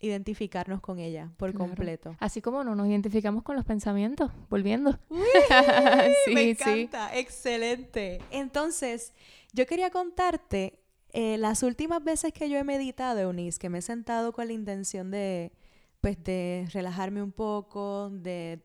[0.00, 2.16] identificarnos con ella por completo.
[2.18, 4.98] Así como no nos identificamos con los pensamientos, volviendo.
[6.24, 8.20] sí, me encanta, excelente.
[8.30, 9.14] Entonces,
[9.52, 10.81] yo quería contarte
[11.12, 14.52] eh, las últimas veces que yo he meditado, Eunice, que me he sentado con la
[14.54, 15.52] intención de,
[16.00, 18.62] pues, de relajarme un poco, de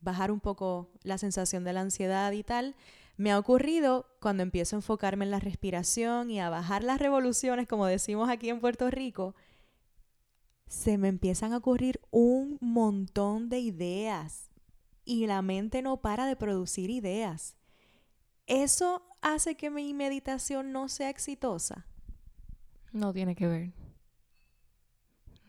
[0.00, 2.76] bajar un poco la sensación de la ansiedad y tal,
[3.16, 7.66] me ha ocurrido cuando empiezo a enfocarme en la respiración y a bajar las revoluciones,
[7.66, 9.34] como decimos aquí en Puerto Rico,
[10.66, 14.50] se me empiezan a ocurrir un montón de ideas
[15.04, 17.56] y la mente no para de producir ideas.
[18.46, 21.86] ¿Eso hace que mi meditación no sea exitosa?
[22.92, 23.72] No tiene que ver.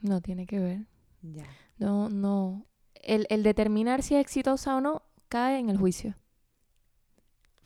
[0.01, 0.87] No tiene que ver.
[1.21, 1.45] Ya.
[1.77, 2.65] No, no.
[2.93, 6.15] El, el determinar si es exitosa o no cae en el juicio.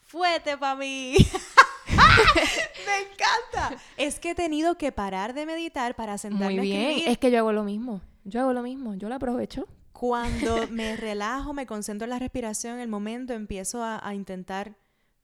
[0.01, 1.15] Fuete para mí.
[2.85, 3.81] Me encanta.
[3.97, 7.01] Es que he tenido que parar de meditar para sentarme Muy bien.
[7.07, 8.01] Es que yo hago lo mismo.
[8.23, 8.95] Yo hago lo mismo.
[8.95, 9.67] Yo lo aprovecho.
[9.91, 14.75] Cuando me relajo, me concentro en la respiración, en el momento empiezo a, intentar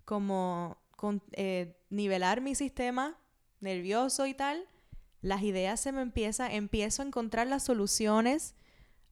[0.06, 0.78] como
[1.34, 3.18] eh, nivelar mi sistema
[3.60, 4.68] nervioso y tal,
[5.22, 8.56] las ideas se me empiezan, empiezo a encontrar las soluciones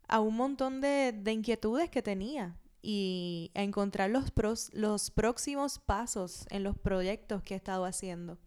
[0.07, 4.31] a un montón de, de inquietudes que tenía y a encontrar los,
[4.73, 8.37] los próximos pasos en los proyectos que he estado haciendo.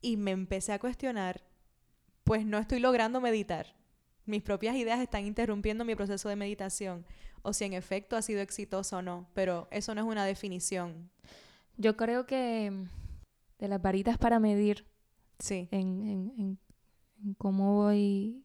[0.00, 1.44] Y me empecé a cuestionar,
[2.24, 3.76] pues no estoy logrando meditar.
[4.24, 7.04] Mis propias ideas están interrumpiendo mi proceso de meditación.
[7.42, 9.28] O si en efecto ha sido exitoso o no.
[9.34, 11.10] Pero eso no es una definición.
[11.76, 12.86] Yo creo que
[13.58, 14.86] de las varitas para medir
[15.38, 15.68] sí.
[15.70, 16.58] en,
[17.22, 18.44] en cómo voy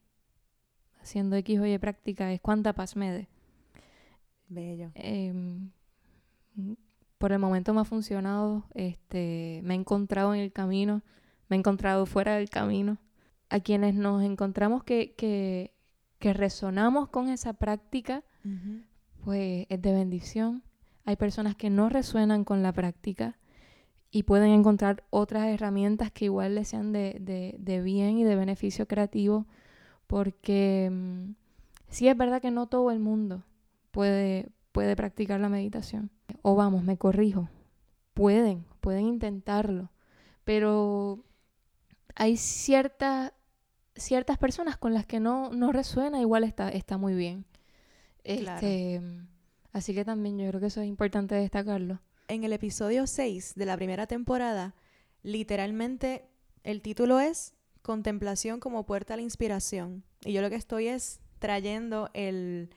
[1.00, 3.28] haciendo X o Y práctica es cuánta paz me dé.
[4.48, 4.90] Bello.
[4.94, 5.70] Em,
[7.18, 8.64] por el momento me ha funcionado.
[8.74, 11.02] Este, me he encontrado en el camino,
[11.48, 12.98] me he encontrado fuera del camino.
[13.50, 15.74] A quienes nos encontramos que, que,
[16.18, 18.22] que resonamos con esa práctica,
[19.24, 20.62] pues es de bendición.
[21.08, 23.38] Hay personas que no resuenan con la práctica
[24.10, 28.36] y pueden encontrar otras herramientas que igual les sean de, de, de bien y de
[28.36, 29.46] beneficio creativo,
[30.06, 31.30] porque mm,
[31.88, 33.42] sí es verdad que no todo el mundo
[33.90, 36.10] puede, puede practicar la meditación.
[36.42, 37.48] O vamos, me corrijo,
[38.12, 39.90] pueden, pueden intentarlo,
[40.44, 41.24] pero
[42.16, 43.32] hay ciertas
[43.94, 47.46] ciertas personas con las que no, no resuena, igual está, está muy bien.
[48.24, 49.00] Este,
[49.72, 52.00] Así que también yo creo que eso es importante destacarlo.
[52.28, 54.74] En el episodio 6 de la primera temporada,
[55.22, 56.24] literalmente
[56.64, 60.04] el título es Contemplación como puerta a la inspiración.
[60.24, 62.70] Y yo lo que estoy es trayendo el,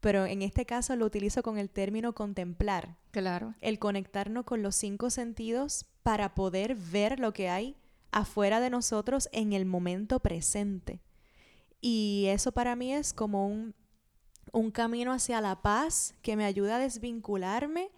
[0.00, 2.98] pero en este caso lo utilizo con el término contemplar.
[3.10, 3.54] Claro.
[3.62, 7.76] El conectarnos con los cinco sentidos para poder ver lo que hay
[8.12, 11.00] afuera de nosotros en el momento presente.
[11.80, 13.74] Y eso para mí es como un,
[14.54, 17.90] un camino hacia la paz que me ayuda a desvincularme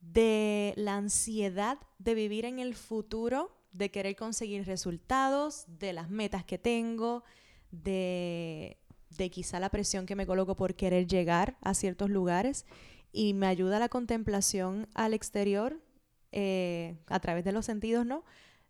[0.00, 6.44] de la ansiedad de vivir en el futuro, de querer conseguir resultados, de las metas
[6.44, 7.24] que tengo,
[7.70, 8.78] de,
[9.16, 12.66] de quizá la presión que me coloco por querer llegar a ciertos lugares.
[13.10, 15.80] Y me ayuda la contemplación al exterior
[16.32, 18.24] eh, a través de los sentidos, ¿no?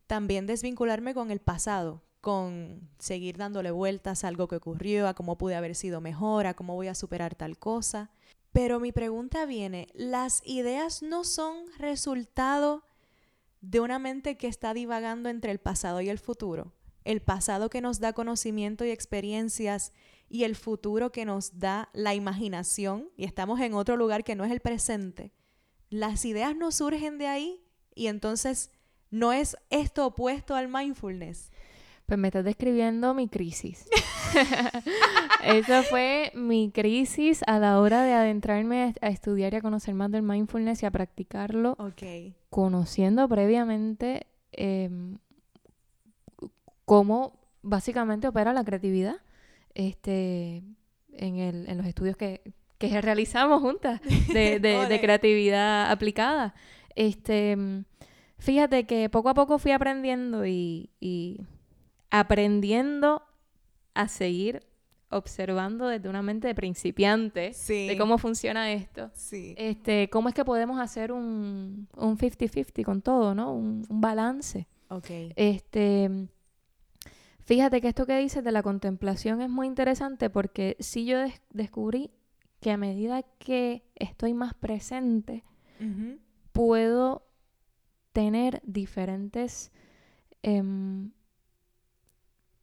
[0.07, 5.39] También desvincularme con el pasado, con seguir dándole vueltas a algo que ocurrió, a cómo
[5.39, 8.11] pude haber sido mejor, a cómo voy a superar tal cosa.
[8.51, 12.83] Pero mi pregunta viene, ¿las ideas no son resultado
[13.61, 16.73] de una mente que está divagando entre el pasado y el futuro?
[17.05, 19.93] El pasado que nos da conocimiento y experiencias
[20.29, 24.45] y el futuro que nos da la imaginación y estamos en otro lugar que no
[24.45, 25.33] es el presente.
[25.91, 27.63] Las ideas no surgen de ahí
[27.95, 28.73] y entonces
[29.13, 31.53] no es esto opuesto al mindfulness.
[32.07, 33.89] Pues me estás describiendo mi crisis.
[35.45, 40.13] Esa fue mi crisis a la hora de adentrarme a estudiar y a conocer más
[40.13, 41.73] del mindfulness y a practicarlo.
[41.79, 42.35] Ok.
[42.49, 45.19] Conociendo previamente em,
[46.85, 49.17] cómo básicamente opera la creatividad
[49.75, 50.63] este,
[51.13, 54.01] en, el, en los estudios que, que realizamos juntas
[54.33, 56.55] de, de, de creatividad aplicada.
[56.95, 57.57] Este,
[58.39, 61.41] fíjate que poco a poco fui aprendiendo y, y
[62.21, 63.23] aprendiendo
[63.95, 64.63] a seguir
[65.09, 67.87] observando desde una mente de principiante Sí.
[67.87, 69.11] de cómo funciona esto.
[69.15, 69.55] Sí.
[69.57, 73.53] Este, cómo es que podemos hacer un un 50-50 con todo, ¿no?
[73.55, 74.67] Un, un balance.
[74.89, 75.07] Ok.
[75.37, 76.29] Este,
[77.45, 81.41] fíjate que esto que dices de la contemplación es muy interesante porque sí yo des-
[81.51, 82.11] descubrí
[82.61, 85.45] que a medida que estoy más presente,
[86.53, 87.23] puedo
[88.13, 89.71] tener diferentes,
[90.43, 91.11] em,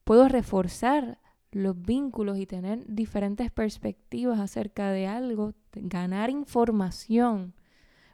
[0.04, 1.20] puedo reforzar
[1.52, 7.54] los vínculos y tener diferentes perspectivas acerca de algo, ganar información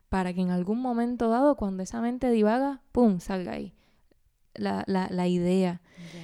[0.10, 3.73] para que en algún momento dado, cuando esa mente divaga, ¡pum!, salga ahí
[4.56, 5.82] la, la, la idea.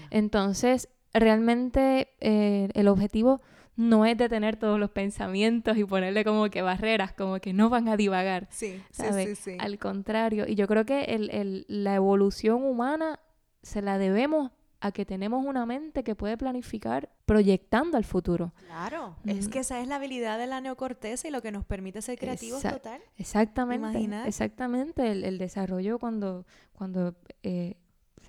[0.09, 3.41] Entonces, realmente eh, el objetivo
[3.77, 7.87] no es detener todos los pensamientos y ponerle como que barreras, como que no van
[7.87, 8.47] a divagar.
[8.49, 9.57] Sí, sí, sí, sí.
[9.59, 13.19] Al contrario, y yo creo que el, el- la evolución humana
[13.61, 14.51] se la debemos
[14.85, 18.53] a que tenemos una mente que puede planificar proyectando al futuro.
[18.67, 22.01] Claro, es que esa es la habilidad de la neocorteza y lo que nos permite
[22.01, 23.01] ser creativos total.
[23.17, 23.87] Exactamente.
[23.89, 24.27] Imaginar.
[24.27, 25.11] Exactamente.
[25.11, 27.75] El, el desarrollo cuando, cuando eh,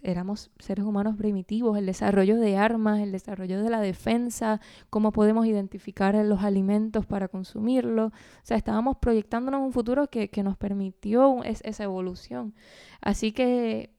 [0.02, 5.46] éramos seres humanos primitivos, el desarrollo de armas, el desarrollo de la defensa, cómo podemos
[5.46, 8.12] identificar los alimentos para consumirlos.
[8.12, 12.54] O sea, estábamos proyectándonos un futuro que, que nos permitió es- esa evolución.
[13.00, 13.90] Así que,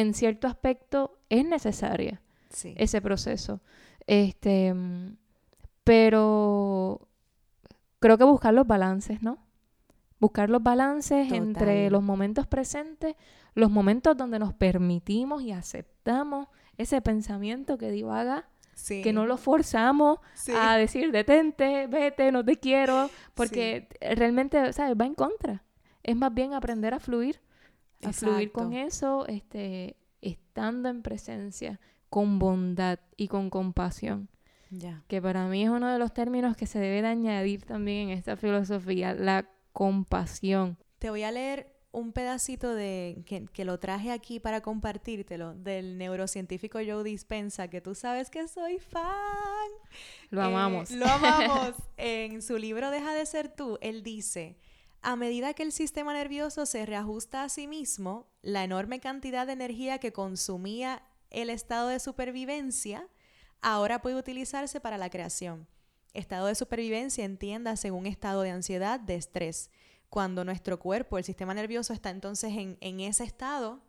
[0.00, 2.74] en cierto aspecto, es necesaria Sí.
[2.78, 3.60] ese proceso.
[4.06, 4.72] Este,
[5.84, 7.08] pero
[7.98, 9.38] creo que buscar los balances, ¿no?
[10.20, 13.14] Buscar los balances entre los momentos presentes,
[13.54, 19.02] los momentos donde nos permitimos y aceptamos ese pensamiento que divaga, sí.
[19.02, 20.52] que no lo forzamos Sí.
[20.54, 24.96] a decir detente, vete, no te quiero, porque realmente, ¿sabes?
[25.00, 25.64] Va en contra.
[26.02, 27.40] Es más bien aprender a fluir,
[28.04, 31.80] a fluir con eso, este, estando en presencia,
[32.10, 34.28] con bondad y con compasión,
[34.70, 35.02] Ya.
[35.08, 38.18] que para mí es uno de los términos que se debe de añadir también en
[38.18, 40.76] esta filosofía, la compasión.
[40.98, 45.96] Te voy a leer un pedacito de que, que lo traje aquí para compartírtelo del
[45.98, 49.04] neurocientífico Joe Dispensa, que tú sabes que soy fan.
[50.30, 50.90] Lo Eh, amamos.
[50.90, 51.72] lo amamos.
[51.96, 54.56] en su libro Deja de ser tú, él dice,
[55.00, 59.52] a medida que el sistema nervioso se reajusta a sí mismo, la enorme cantidad de
[59.52, 63.08] energía que consumía el estado de supervivencia
[63.60, 65.66] ahora puede utilizarse para la creación.
[66.14, 69.70] Estado de supervivencia entiéndase un estado de ansiedad, de estrés.
[70.08, 73.82] Cuando nuestro cuerpo, el sistema nervioso está entonces en, en ese estado,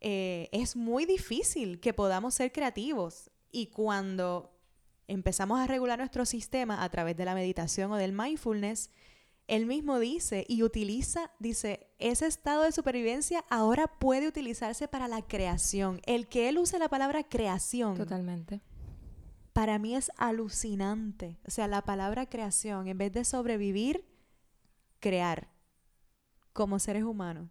[0.00, 3.30] eh, es muy difícil que podamos ser creativos.
[3.52, 4.54] Y cuando
[5.06, 8.90] empezamos a regular nuestro sistema a través de la meditación o del mindfulness,
[9.46, 15.22] él mismo dice y utiliza, dice, ese estado de supervivencia ahora puede utilizarse para la
[15.22, 16.00] creación.
[16.06, 18.62] El que él use la palabra creación, Totalmente.
[19.52, 21.38] para mí es alucinante.
[21.46, 24.04] O sea, la palabra creación, en vez de sobrevivir,
[25.00, 25.48] crear
[26.52, 27.50] como seres humanos.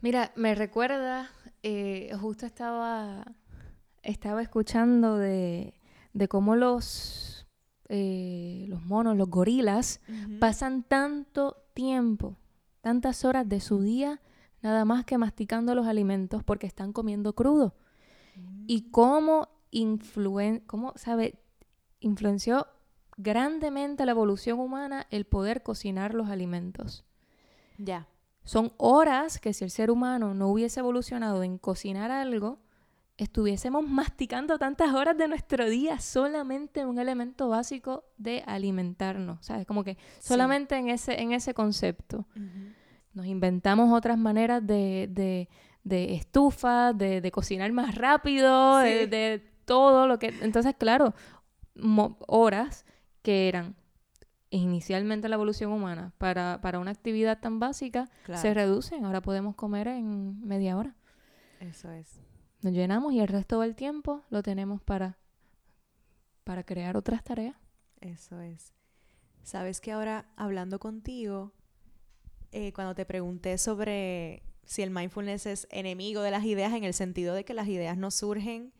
[0.00, 1.30] Mira, me recuerda,
[1.62, 3.24] eh, justo estaba,
[4.02, 5.74] estaba escuchando de,
[6.12, 7.33] de cómo los,
[7.88, 10.00] eh, los monos, los gorilas,
[10.40, 12.36] pasan tanto tiempo,
[12.80, 14.20] tantas horas de su día
[14.64, 17.74] nada más que masticando los alimentos porque están comiendo crudo.
[18.34, 18.64] Mm.
[18.66, 21.38] Y cómo, influen cómo sabe,
[22.00, 22.66] influenció
[23.16, 27.04] grandemente la evolución humana el poder cocinar los alimentos.
[27.76, 28.08] Ya.
[28.44, 32.58] Son horas que si el ser humano no hubiese evolucionado en cocinar algo,
[33.16, 39.66] estuviésemos masticando tantas horas de nuestro día solamente un elemento básico de alimentarnos, ¿sabes?
[39.66, 42.26] Como que solamente en, ese, en ese concepto.
[43.12, 45.48] Nos inventamos otras maneras de, de,
[45.84, 48.88] de estufa, de, de, cocinar más rápido, Sí.
[48.88, 50.34] de, de todo lo que...
[50.42, 51.14] Entonces, claro,
[52.26, 52.84] horas
[53.22, 53.76] que eran
[54.50, 58.40] inicialmente la evolución humana para, para una actividad tan básica Claro.
[58.42, 59.04] se reducen.
[59.04, 60.94] Ahora podemos comer en media hora.
[61.60, 62.20] Eso es.
[62.64, 65.18] Nos llenamos y el resto del tiempo lo tenemos para,
[66.44, 67.54] para crear otras tareas.
[68.00, 68.72] Eso es.
[69.42, 71.52] Sabes que ahora hablando contigo,
[72.52, 76.94] eh, cuando te pregunté sobre si el mindfulness es enemigo de las ideas, en el
[76.94, 78.72] sentido de que las ideas no surgen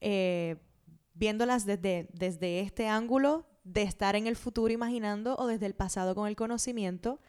[0.00, 0.56] eh,
[1.12, 6.14] viéndolas desde, desde este ángulo de estar en el futuro imaginando o desde el pasado
[6.14, 7.20] con el conocimiento,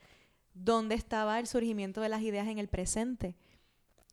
[0.53, 3.35] ¿dónde estaba el surgimiento de las ideas en el presente?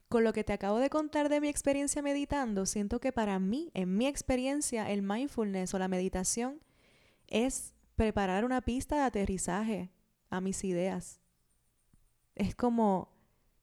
[0.08, 3.70] Con lo que te acabo de contar de mi experiencia meditando, siento que para mí,
[3.74, 6.60] en mi experiencia, el mindfulness o la meditación
[7.26, 9.90] es preparar una pista de aterrizaje
[10.30, 11.20] a mis ideas.
[12.36, 13.16] Es como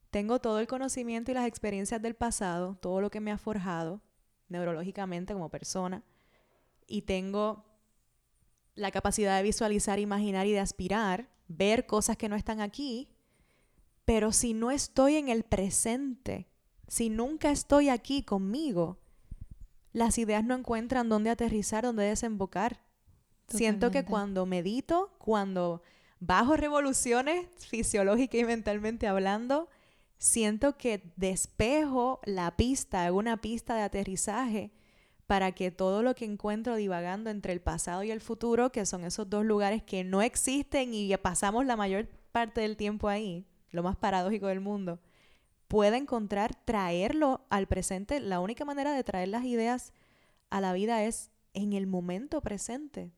[0.10, 4.02] tengo todo el conocimiento y las experiencias del pasado, todo lo que me ha forjado
[4.50, 6.04] neurológicamente como persona,
[6.86, 7.66] y tengo
[8.76, 13.10] la capacidad de visualizar, imaginar y de aspirar, ver cosas que no están aquí,
[14.06, 16.48] pero si no estoy en el presente,
[16.88, 19.00] si nunca estoy aquí conmigo,
[19.94, 22.82] las ideas no encuentran dónde aterrizar, dónde desembocar.
[23.48, 25.84] Siento que cuando medito, cuando
[26.20, 29.70] bajo revoluciones fisiológica y mentalmente hablando,
[30.18, 34.72] siento que despejo la pista, hago una pista de aterrizaje
[35.28, 39.04] para que todo lo que encuentro divagando entre el pasado y el futuro, que son
[39.04, 43.84] esos dos lugares que no existen y pasamos la mayor parte del tiempo ahí, lo
[43.84, 45.02] más paradójico del mundo,
[45.68, 48.22] pueda encontrar, traerlo al presente.
[48.22, 49.92] La única manera de traer las ideas
[50.50, 53.12] a la vida es en el momento presente,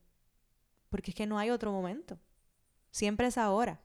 [0.89, 2.17] porque es que no hay otro momento.
[2.91, 3.81] Siempre es ahora.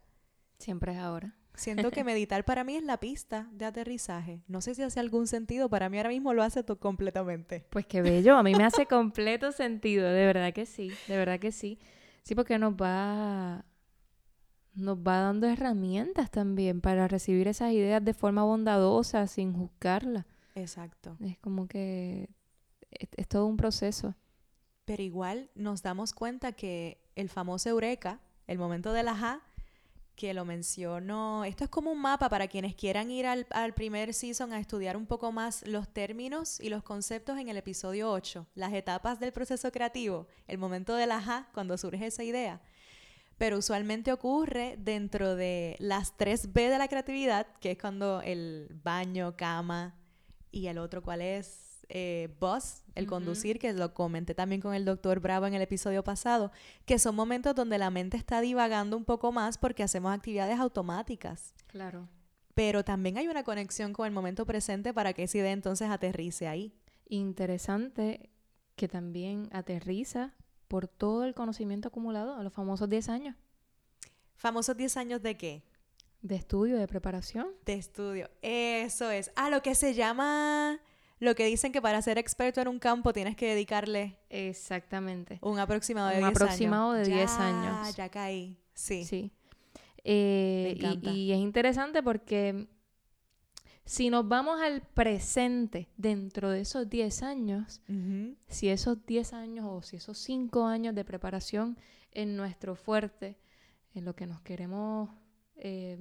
[0.59, 1.37] Siempre es ahora.
[1.55, 4.41] Siento que meditar para mí es la pista de aterrizaje.
[4.47, 7.66] No sé si hace algún sentido, para mí ahora mismo lo hace completamente.
[7.71, 11.41] Pues qué bello, a mí me hace completo sentido, de verdad que sí, de verdad
[11.41, 11.81] que sí.
[12.23, 13.64] Sí, porque nos va
[14.75, 20.27] nos va dando herramientas también para recibir esas ideas de forma bondadosa, sin juzgarlas.
[20.55, 21.16] Exacto.
[21.21, 22.31] Es como que
[22.91, 24.14] es, es todo un proceso.
[24.85, 29.43] Pero igual nos damos cuenta que el famoso eureka, el momento del ajá,
[30.21, 34.12] que lo menciono, esto es como un mapa para quienes quieran ir al, al primer
[34.12, 38.47] season a estudiar un poco más los términos y los conceptos en el episodio 8,
[38.55, 42.61] las etapas del proceso creativo, el momento del ajá, cuando surge esa idea.
[43.41, 48.68] Pero usualmente ocurre dentro de las 3 B de la creatividad, que es cuando el
[48.84, 49.97] baño, cama
[50.51, 54.84] y el otro cuál es eh, bus, el conducir, que lo comenté también con el
[54.84, 56.53] doctor Bravo en el episodio pasado,
[56.84, 61.55] que son momentos donde la mente está divagando un poco más porque hacemos actividades automáticas.
[61.66, 62.11] Claro.
[62.53, 66.47] Pero también hay una conexión con el momento presente para que esa idea entonces aterrice
[66.47, 66.74] ahí.
[67.09, 68.28] Interesante
[68.76, 70.34] que también aterriza
[70.71, 73.35] por todo el conocimiento acumulado a los famosos 10 años
[74.37, 75.62] Famosos 10 años de qué?
[76.23, 77.49] de estudio, de preparación.
[77.64, 78.31] De estudio.
[78.43, 79.33] Eso es.
[79.37, 80.79] Ah, lo que se llama,
[81.18, 85.39] lo que dicen que para ser experto en un campo tienes que dedicarle Exactamente.
[85.43, 87.09] un aproximado de Un 10 aproximado años.
[87.09, 87.97] de 10 Ya, años.
[87.97, 88.59] Ya caí.
[88.75, 89.05] Sí.
[89.05, 89.33] Sí.
[90.05, 91.11] Eh, Me encanta.
[91.11, 92.66] y, y es interesante porque
[93.91, 97.80] si nos vamos al presente dentro de esos 10 años,
[98.47, 101.76] si esos 10 años o si esos 5 años de preparación
[102.12, 103.36] en nuestro fuerte,
[103.93, 105.11] en lo que nos queremos
[105.57, 105.99] eh,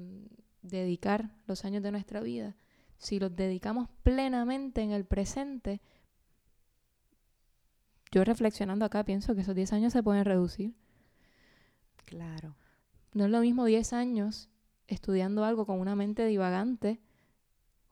[0.61, 2.55] dedicar los años de nuestra vida,
[2.99, 5.81] si los dedicamos plenamente en el presente,
[8.11, 10.75] yo reflexionando acá pienso que esos 10 años se pueden reducir.
[12.05, 12.55] Claro.
[13.15, 14.47] No es lo mismo 10 años
[14.85, 16.99] estudiando algo con una mente divagante,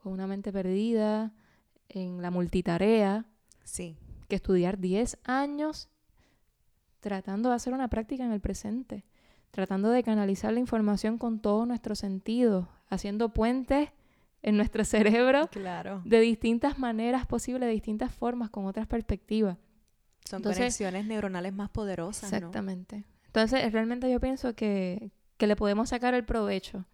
[0.08, 1.32] con una mente perdida,
[1.90, 3.26] en la multitarea,
[3.64, 3.96] Sí.
[4.28, 5.88] que estudiar 10 años
[7.00, 9.04] tratando de hacer una práctica en el presente,
[9.50, 13.90] tratando de canalizar la información con todos nuestros sentidos, haciendo puentes
[14.42, 14.84] en nuestro
[15.24, 16.00] cerebro Claro.
[16.04, 19.56] de distintas maneras posibles, de distintas formas, con otras perspectivas.
[20.24, 22.36] Son Entonces- conexiones neuronales más poderosas, ¿no?
[22.38, 23.04] Exactamente.
[23.26, 26.84] Entonces, realmente yo pienso que, que le podemos sacar el provecho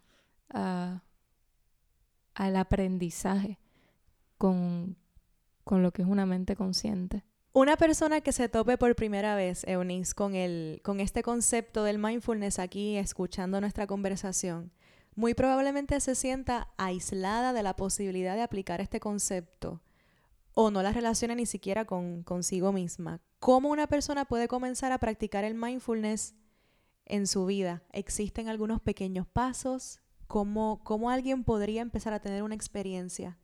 [0.49, 1.01] a,
[2.35, 3.57] al aprendizaje
[4.37, 4.95] con,
[5.63, 7.23] con lo que es una mente consciente.
[7.53, 11.97] Una persona que se tope por primera vez, Eunice, con, el, con este concepto del
[11.97, 14.73] mindfulness aquí, escuchando nuestra conversación,
[15.15, 19.81] muy probablemente se sienta aislada de la posibilidad de aplicar este concepto
[20.53, 23.21] o no la relaciona ni siquiera con consigo misma.
[23.39, 26.35] ¿Cómo una persona puede comenzar a practicar el mindfulness
[27.05, 27.83] en su vida?
[27.93, 30.01] ¿Existen algunos pequeños pasos?
[30.27, 33.37] ¿Cómo, cómo alguien podría empezar a tener una experiencia?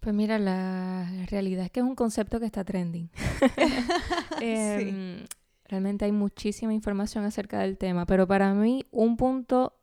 [0.00, 3.10] Pues mira, la realidad es que es un concepto que está trending.
[4.40, 5.24] Em,
[5.64, 9.74] realmente hay muchísima información acerca del tema, pero para mí un punto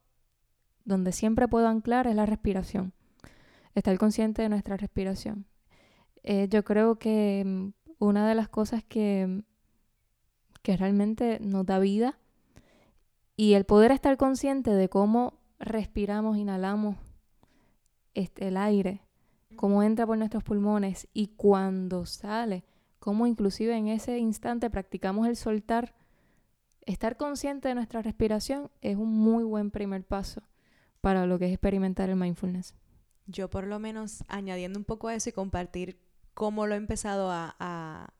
[0.86, 2.94] donde siempre puedo anclar es la respiración.
[3.76, 5.46] Estar consciente de nuestra respiración.
[6.24, 7.70] Eh, yo creo que mm,
[8.00, 9.44] una de las cosas que,
[10.62, 12.18] que realmente nos da vida
[13.36, 16.97] y el poder estar consciente de cómo respiramos, inhalamos
[18.14, 19.01] este, el aire
[19.55, 22.64] cómo entra por nuestros pulmones y cuando sale,
[22.99, 25.95] cómo inclusive en ese instante practicamos el soltar,
[26.86, 30.41] estar consciente de nuestra respiración es un muy buen primer paso
[31.01, 32.76] para lo que es experimentar el mindfulness.
[33.26, 35.99] Yo por lo menos añadiendo un poco a eso y compartir
[36.34, 38.14] cómo lo he empezado a, a,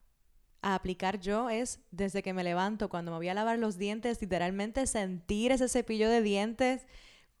[0.62, 4.86] aplicar yo es desde que me levanto, cuando me voy a lavar los dientes, literalmente
[4.86, 6.86] sentir ese cepillo de dientes,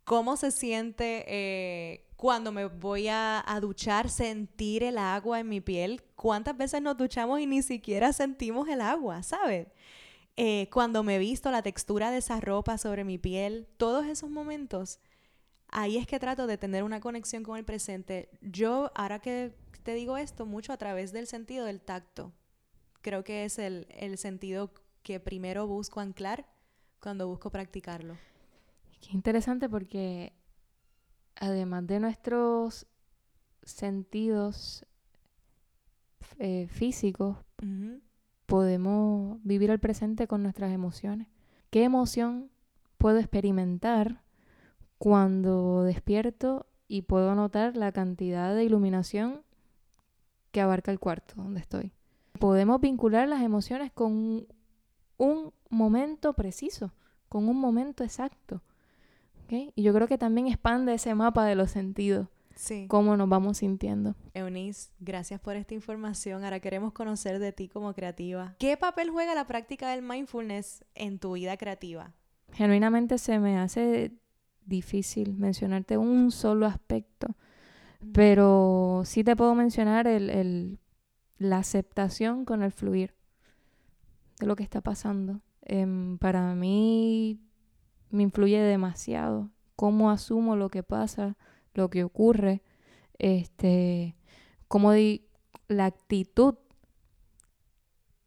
[0.04, 6.02] cómo se siente eh, cuando me voy a, duchar, sentir el agua en mi piel.
[6.14, 9.68] ¿Cuántas veces nos duchamos y ni siquiera sentimos el agua, ¿sabes?
[10.36, 15.00] Eh, cuando me visto, la textura de esa ropa sobre mi piel, todos esos momentos,
[15.68, 18.30] ahí es que trato de tener una conexión con el presente.
[18.40, 22.32] Yo, ahora que te digo esto, mucho a través del sentido del tacto.
[23.02, 26.46] Creo que es el, el sentido que primero busco anclar
[27.00, 28.16] cuando busco practicarlo.
[29.04, 30.32] Qué interesante porque
[31.36, 32.86] además de nuestros
[33.62, 34.86] sentidos
[36.38, 37.36] eh, físicos,
[38.46, 41.28] podemos vivir el presente con nuestras emociones.
[41.70, 42.50] ¿Qué emoción
[42.96, 44.22] puedo experimentar
[44.96, 49.42] cuando despierto y puedo notar la cantidad de iluminación
[50.50, 51.92] que abarca el cuarto donde estoy?
[52.38, 54.46] Podemos vincular las emociones con
[55.18, 56.92] un momento preciso,
[57.28, 58.62] con un momento exacto.
[59.48, 62.28] Y yo creo que también expande ese mapa de los sentidos.
[62.54, 62.86] Sí.
[62.88, 64.14] Cómo nos vamos sintiendo.
[64.32, 66.44] Eunice, gracias por esta información.
[66.44, 68.54] Ahora queremos conocer de ti como creativa.
[68.58, 72.12] ¿Qué papel juega la práctica del mindfulness en tu vida creativa?
[72.52, 74.12] Genuinamente se me hace
[74.64, 77.36] difícil mencionarte un solo aspecto,
[78.12, 80.78] pero sí te puedo mencionar el,
[81.38, 83.14] la aceptación con el fluir
[84.38, 85.40] de lo que está pasando.
[85.62, 87.40] Em, para mí
[88.10, 89.50] me influye demasiado.
[89.76, 91.36] Cómo asumo lo que pasa,
[91.74, 92.62] lo que ocurre,
[93.18, 94.16] este,
[94.68, 95.26] cómo di
[95.68, 96.56] la actitud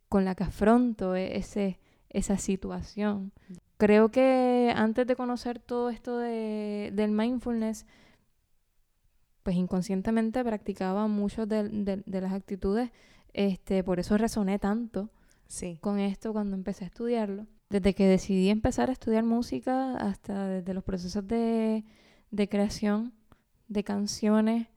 [0.09, 3.31] con la que afronto e-, ese, esa situación.
[3.77, 7.85] Creo que antes de conocer todo esto de, del mindfulness,
[9.43, 12.91] pues inconscientemente practicaba muchas de, las actitudes,
[13.33, 15.09] este, por eso resoné tanto
[15.79, 20.73] con esto cuando empecé a estudiarlo desde que decidí empezar a estudiar música hasta desde
[20.73, 21.83] los procesos de,
[22.49, 23.13] creación
[23.67, 24.67] de canciones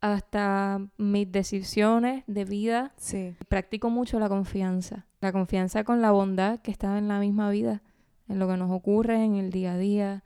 [0.00, 2.92] hasta mis decisiones de vida.
[2.96, 3.34] Sí.
[3.48, 5.06] Practico mucho la confianza.
[5.20, 7.82] La confianza con la bondad que está en la misma vida,
[8.28, 10.24] en lo que nos ocurre en el día a día,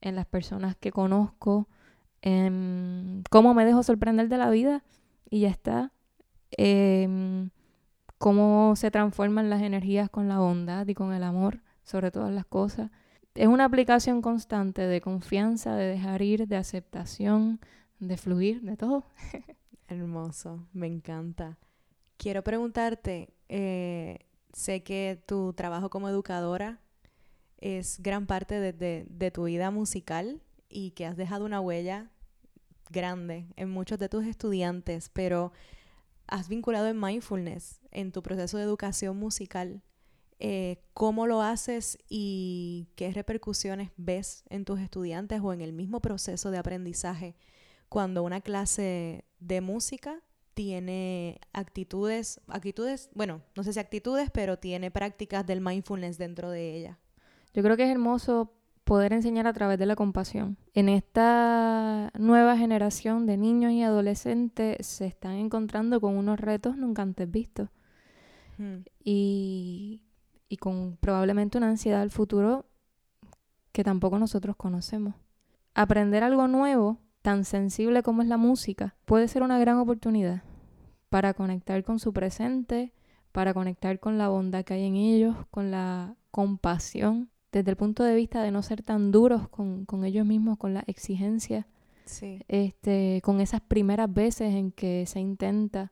[0.00, 1.68] en las personas que conozco,
[2.22, 4.84] en cómo me dejo sorprender de la vida
[5.28, 5.92] y ya está.
[6.52, 7.50] Em,
[8.18, 12.44] cómo se transforman las energías con la bondad y con el amor sobre todas las
[12.44, 12.90] cosas.
[13.34, 17.60] Es una aplicación constante de confianza, de dejar ir, de aceptación,
[18.00, 19.04] de fluir, de todo.
[19.88, 21.58] Hermoso, me encanta.
[22.16, 26.80] Quiero preguntarte, eh, sé que tu trabajo como educadora
[27.58, 32.10] es gran parte de, de tu vida musical y que has dejado una huella
[32.90, 35.52] grande en muchos de tus estudiantes, pero
[36.26, 39.82] has vinculado en mindfulness en tu proceso de educación musical.
[40.38, 46.00] Eh, cómo lo haces y qué repercusiones ves en tus estudiantes o en el mismo
[46.00, 47.36] proceso de aprendizaje
[47.88, 50.20] cuando una clase de música
[50.54, 56.74] tiene actitudes, actitudes, bueno, no sé si actitudes, pero tiene prácticas del mindfulness dentro de
[56.74, 56.98] ella.
[57.52, 58.52] Yo creo que es hermoso
[58.84, 60.56] poder enseñar a través de la compasión.
[60.72, 67.02] En esta nueva generación de niños y adolescentes se están encontrando con unos retos nunca
[67.02, 67.68] antes vistos.
[68.56, 68.78] Hmm.
[69.04, 70.02] Y
[70.48, 72.66] y con probablemente una ansiedad al futuro
[73.72, 75.14] que tampoco nosotros conocemos.
[75.74, 80.42] Aprender algo nuevo tan sensible como es la música, puede ser una gran oportunidad
[81.08, 82.92] para conectar con su presente,
[83.32, 88.02] para conectar con la bondad que hay en ellos, con la compasión, desde el punto
[88.04, 91.66] de vista de no ser tan duros con, con ellos mismos, con la exigencia,
[92.04, 92.38] Sí.
[92.46, 95.90] este, con esas primeras veces en que se intenta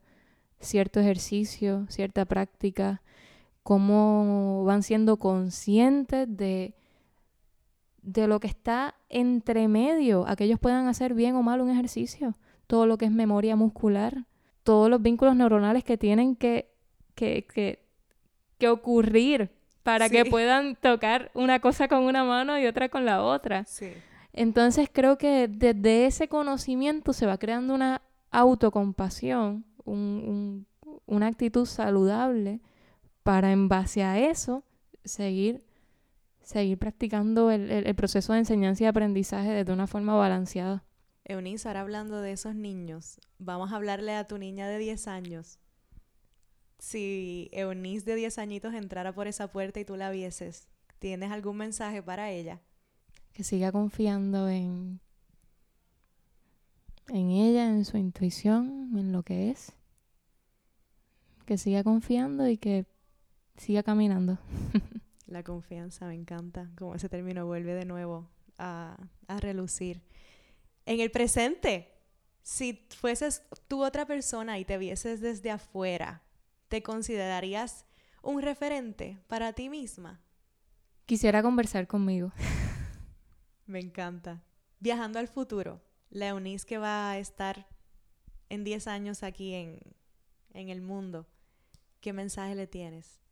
[0.61, 3.03] cierto ejercicio, cierta práctica,
[3.65, 6.75] cómo van siendo conscientes de,
[8.03, 11.71] de lo que está entre medio, a que ellos puedan hacer bien o mal un
[11.71, 12.37] ejercicio,
[12.69, 14.27] todo lo que es memoria muscular,
[14.63, 16.71] todos los vínculos neuronales que tienen que,
[17.15, 17.85] que, que,
[18.59, 19.51] que ocurrir
[19.83, 23.65] para que puedan tocar una cosa con una mano y otra con la otra.
[23.65, 23.91] Sí.
[24.33, 31.67] Entonces creo que desde ese conocimiento se va creando una autocompasión, un- un- una actitud
[31.67, 32.61] saludable
[33.25, 34.63] para en base a eso
[35.05, 35.65] seguir,
[36.43, 40.85] seguir practicando el, el- el proceso de enseñanza y aprendizaje desde una forma balanceada.
[41.25, 45.59] Eunice, ahora hablando de esos niños, vamos a hablarle a tu niña de 10 años.
[46.79, 50.69] Si Eunice de 10 añitos entrara por esa puerta y tú la vieses,
[50.99, 52.61] ¿tienes algún mensaje para ella?
[53.33, 55.01] Que siga confiando en,
[57.09, 59.73] en ella, en su intuición, en lo que es.
[61.47, 62.85] Que siga confiando y que
[63.57, 64.39] siga caminando.
[65.27, 66.71] La confianza, me encanta.
[66.77, 68.29] Como ese término vuelve de nuevo
[68.59, 68.97] a,
[69.27, 70.03] a relucir.
[70.87, 71.93] En el presente,
[72.43, 76.23] si fueses tú otra persona y te vieses desde afuera,
[76.69, 77.87] ¿te considerarías
[78.23, 80.21] un referente para ti misma?
[81.07, 82.33] Quisiera conversar conmigo.
[83.67, 84.43] Me encanta.
[84.79, 85.81] Viajando al futuro,
[86.11, 87.67] la Eunice que va a estar
[88.51, 89.81] en 10 años aquí en,
[90.53, 91.27] en el mundo,
[92.01, 93.24] ¿qué mensaje le tienes?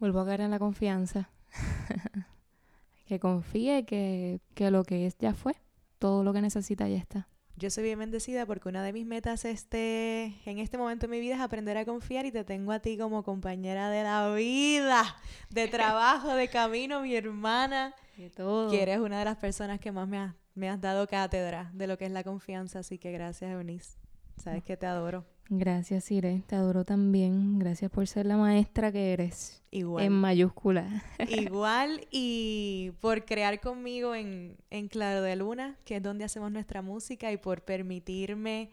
[0.00, 1.30] Vuelvo a caer en la confianza.
[3.06, 5.54] que confíe que, que lo que es ya fue.
[5.98, 7.28] Todo lo que necesita ya está.
[7.56, 11.20] Yo soy bien bendecida porque una de mis metas este, en este momento de mi
[11.20, 15.04] vida es aprender a confiar y te tengo a ti como compañera de la vida,
[15.50, 18.70] de trabajo, de camino, mi hermana, De todo.
[18.70, 21.86] que eres una de las personas que más me, ha- me has dado cátedra de
[21.86, 23.98] lo que es la confianza, así que gracias Eunice,
[24.36, 25.24] sabes que te adoro.
[25.50, 26.42] Gracias, Ire.
[26.46, 27.58] Te adoro también.
[27.58, 29.62] Gracias por ser la maestra que eres.
[29.70, 30.04] Igual.
[30.04, 31.04] En mayúscula.
[31.28, 36.80] Igual y por crear conmigo en, en Claro de Luna, que es donde hacemos nuestra
[36.80, 38.70] música, y por permitirme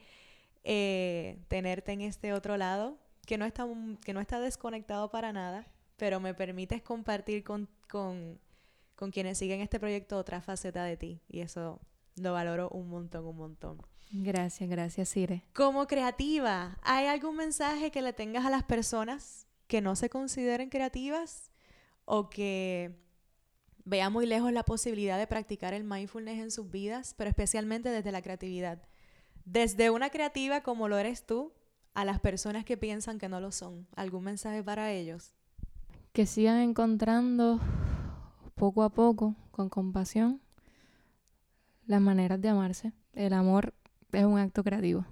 [0.63, 3.67] eh, tenerte en este otro lado, que no, está,
[4.05, 5.67] que no está desconectado para nada,
[5.97, 8.39] pero me permites compartir con, con,
[8.95, 11.80] con quienes siguen este proyecto otra faceta de ti, y eso
[12.16, 13.82] lo valoro un montón, un montón.
[14.12, 15.43] Gracias, gracias, Ire.
[15.53, 20.70] Como creativa, ¿hay algún mensaje que le tengas a las personas que no se consideren
[20.70, 21.51] creativas
[22.03, 22.99] o que
[23.86, 28.12] vean muy lejos la posibilidad de practicar el mindfulness en sus vidas, pero especialmente desde
[28.12, 28.82] la creatividad?
[29.45, 31.53] Desde una creativa como lo eres tú,
[31.93, 33.88] a las personas que piensan que no lo son.
[33.95, 35.34] ¿Algún mensaje para ellos?
[36.14, 37.59] Que sigan encontrando
[38.55, 40.41] poco a poco, con compasión,
[41.92, 42.94] las maneras de amarse.
[43.14, 43.74] El amor
[44.12, 45.06] es un acto creativo.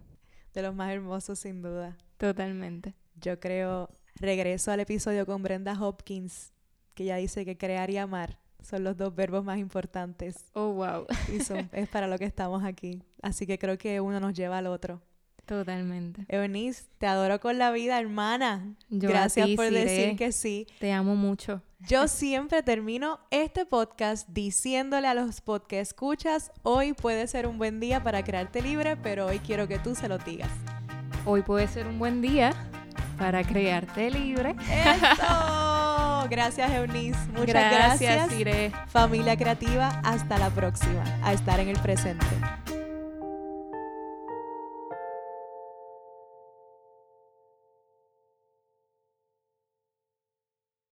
[0.54, 1.96] De los más hermosos, sin duda.
[2.18, 2.96] Totalmente.
[3.22, 6.52] Yo creo, regreso al episodio con Brenda Hopkins,
[6.96, 10.46] que ella dice que crear y amar son los dos verbos más importantes.
[10.54, 11.06] Oh, wow.
[11.34, 13.04] Y son- es para lo que estamos aquí.
[13.22, 15.02] Así que creo que uno nos lleva al otro.
[15.46, 16.26] Totalmente.
[16.28, 18.76] Eunice, te adoro con la vida, hermana.
[18.90, 20.68] Yo a Gracias ti, por decir que sí.
[20.80, 21.62] Te amo mucho.
[21.88, 27.80] Yo siempre termino este podcast diciéndole a los podcast escuchas, hoy puede ser un buen
[27.80, 30.52] día para crearte libre, pero hoy quiero que tú se lo digas.
[31.26, 32.52] Hoy puede ser un buen día
[33.18, 34.58] para crearte libre.
[34.70, 36.28] ¡Eso!
[36.30, 37.18] Gracias, Eunice.
[37.30, 38.40] Muchas gracias, gracias.
[38.40, 38.72] Ire.
[38.88, 41.02] Familia creativa, hasta la próxima.
[41.24, 42.26] A estar en el presente.